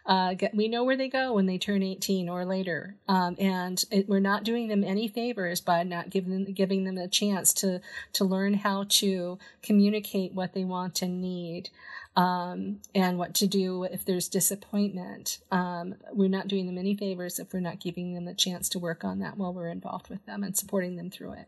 uh, 0.06 0.34
get, 0.34 0.54
we 0.54 0.68
know 0.68 0.84
where 0.84 0.98
they 0.98 1.08
go 1.08 1.34
when 1.34 1.46
they 1.46 1.58
turn 1.58 1.82
18 1.82 2.28
or 2.28 2.46
later. 2.46 2.96
Um, 3.08 3.36
and 3.39 3.84
it, 3.92 4.08
we're 4.08 4.20
not 4.20 4.44
doing 4.44 4.68
them 4.68 4.84
any 4.84 5.08
favors 5.08 5.62
by 5.62 5.84
not 5.84 6.10
giving 6.10 6.32
them, 6.32 6.54
giving 6.54 6.84
them 6.84 6.98
a 6.98 7.08
chance 7.08 7.54
to, 7.56 7.82
to 8.13 8.26
learn 8.26 8.54
how 8.54 8.86
to 8.89 9.38
communicate 9.62 10.34
what 10.34 10.54
they 10.54 10.63
want 10.63 11.02
and 11.02 11.22
need. 11.22 11.70
Um, 12.16 12.82
and 12.94 13.18
what 13.18 13.34
to 13.36 13.48
do 13.48 13.86
if 13.86 14.06
there's 14.06 14.28
disappointment. 14.28 15.39
Um, 15.52 15.96
we're 16.12 16.30
not 16.30 16.48
doing 16.48 16.68
them 16.68 16.78
any 16.78 16.96
favors 16.96 17.39
if 17.39 17.52
we're 17.52 17.60
not 17.60 17.80
giving 17.80 18.13
them 18.13 18.26
the 18.26 18.36
chance 18.36 18.70
to 18.70 18.78
work 18.78 19.04
on 19.04 19.18
that 19.22 19.36
while 19.36 19.52
we're 19.52 19.70
involved 19.70 20.10
with 20.10 20.24
them 20.28 20.44
and 20.44 20.56
supporting 20.56 20.96
them 20.96 21.10
through 21.10 21.34
it. 21.34 21.48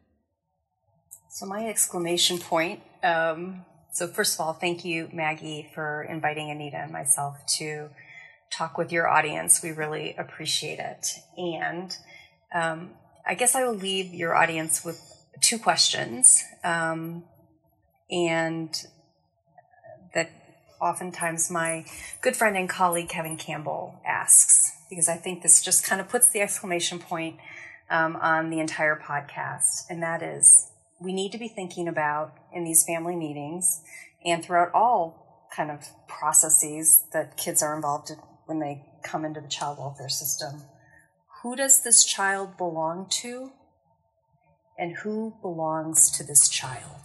So, 1.36 1.46
my 1.46 1.68
exclamation 1.68 2.38
point. 2.38 2.80
Um, 3.04 3.66
so, 3.92 4.08
first 4.08 4.36
of 4.36 4.40
all, 4.40 4.54
thank 4.54 4.86
you, 4.86 5.10
Maggie, 5.12 5.70
for 5.76 6.04
inviting 6.04 6.50
Anita 6.50 6.78
and 6.78 6.94
myself 6.94 7.36
to 7.58 7.90
talk 8.50 8.78
with 8.78 8.90
your 8.90 9.10
audience. 9.10 9.62
We 9.62 9.74
really 9.74 10.16
appreciate 10.18 10.80
it. 10.80 11.08
And 11.36 11.94
um, 12.54 12.92
I 13.28 13.34
guess 13.34 13.54
I 13.54 13.66
will 13.66 13.76
leave 13.76 14.14
your 14.14 14.34
audience 14.34 14.86
with 14.86 14.98
two 15.42 15.60
questions. 15.60 16.42
Um, 16.64 17.26
and 18.10 18.74
that 20.14 20.32
oftentimes 20.80 21.52
my 21.52 21.84
good 22.22 22.38
friend 22.38 22.56
and 22.56 22.70
colleague 22.70 23.10
Kevin 23.10 23.36
Campbell 23.36 24.00
asks, 24.08 24.72
because 24.90 25.10
I 25.10 25.18
think 25.18 25.44
this 25.44 25.62
just 25.62 25.84
kind 25.84 26.00
of 26.00 26.08
puts 26.08 26.30
the 26.30 26.40
exclamation 26.40 26.98
point 26.98 27.36
um, 27.90 28.16
on 28.16 28.50
the 28.52 28.62
entire 28.62 28.98
podcast. 28.98 29.84
And 29.90 30.02
that 30.02 30.24
is, 30.24 30.72
we 31.06 31.14
need 31.14 31.32
to 31.32 31.38
be 31.38 31.48
thinking 31.48 31.88
about 31.88 32.34
in 32.52 32.64
these 32.64 32.84
family 32.84 33.16
meetings 33.16 33.84
and 34.26 34.44
throughout 34.44 34.72
all 34.74 35.48
kind 35.56 35.70
of 35.70 35.86
processes 36.08 37.04
that 37.14 37.38
kids 37.38 37.62
are 37.62 37.76
involved 37.76 38.10
in 38.10 38.18
when 38.48 38.60
they 38.60 38.84
come 39.04 39.24
into 39.24 39.40
the 39.40 39.48
child 39.48 39.78
welfare 39.78 40.10
system. 40.10 40.64
Who 41.44 41.56
does 41.56 41.84
this 41.84 42.04
child 42.04 42.58
belong 42.58 43.08
to? 43.22 43.52
And 44.80 44.98
who 44.98 45.36
belongs 45.44 46.10
to 46.18 46.24
this 46.24 46.50
child? 46.50 47.02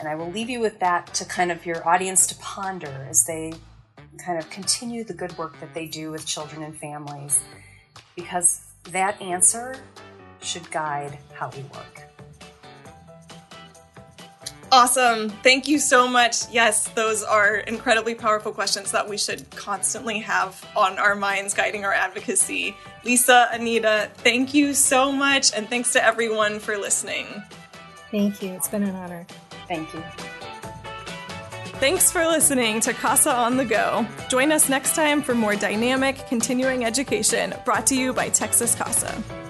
And 0.00 0.08
I 0.08 0.16
will 0.16 0.30
leave 0.30 0.50
you 0.50 0.58
with 0.58 0.80
that 0.80 1.14
to 1.14 1.24
kind 1.24 1.52
of 1.52 1.64
your 1.64 1.88
audience 1.88 2.26
to 2.26 2.34
ponder 2.36 3.06
as 3.08 3.24
they 3.24 3.54
kind 4.18 4.36
of 4.38 4.50
continue 4.50 5.04
the 5.04 5.14
good 5.14 5.38
work 5.38 5.60
that 5.60 5.74
they 5.74 5.86
do 5.86 6.10
with 6.10 6.26
children 6.26 6.64
and 6.64 6.76
families, 6.76 7.40
because 8.16 8.64
that 8.90 9.20
answer 9.22 9.76
should 10.44 10.70
guide 10.70 11.18
how 11.32 11.50
we 11.50 11.62
work. 11.62 12.04
Awesome. 14.74 15.28
Thank 15.28 15.68
you 15.68 15.78
so 15.78 16.08
much. 16.08 16.50
Yes, 16.50 16.88
those 16.88 17.22
are 17.22 17.58
incredibly 17.58 18.16
powerful 18.16 18.50
questions 18.50 18.90
that 18.90 19.08
we 19.08 19.16
should 19.16 19.48
constantly 19.50 20.18
have 20.18 20.66
on 20.74 20.98
our 20.98 21.14
minds 21.14 21.54
guiding 21.54 21.84
our 21.84 21.92
advocacy. 21.92 22.76
Lisa, 23.04 23.48
Anita, 23.52 24.10
thank 24.16 24.52
you 24.52 24.74
so 24.74 25.12
much. 25.12 25.52
And 25.54 25.68
thanks 25.68 25.92
to 25.92 26.04
everyone 26.04 26.58
for 26.58 26.76
listening. 26.76 27.26
Thank 28.10 28.42
you. 28.42 28.50
It's 28.50 28.68
been 28.68 28.82
an 28.82 28.96
honor. 28.96 29.24
Thank 29.68 29.94
you. 29.94 30.02
Thanks 31.78 32.10
for 32.10 32.26
listening 32.26 32.80
to 32.80 32.92
CASA 32.94 33.32
on 33.32 33.56
the 33.56 33.64
Go. 33.64 34.06
Join 34.28 34.50
us 34.50 34.68
next 34.68 34.96
time 34.96 35.22
for 35.22 35.34
more 35.34 35.54
dynamic 35.54 36.26
continuing 36.28 36.84
education 36.84 37.54
brought 37.64 37.86
to 37.88 37.96
you 37.96 38.12
by 38.12 38.28
Texas 38.28 38.74
CASA. 38.74 39.43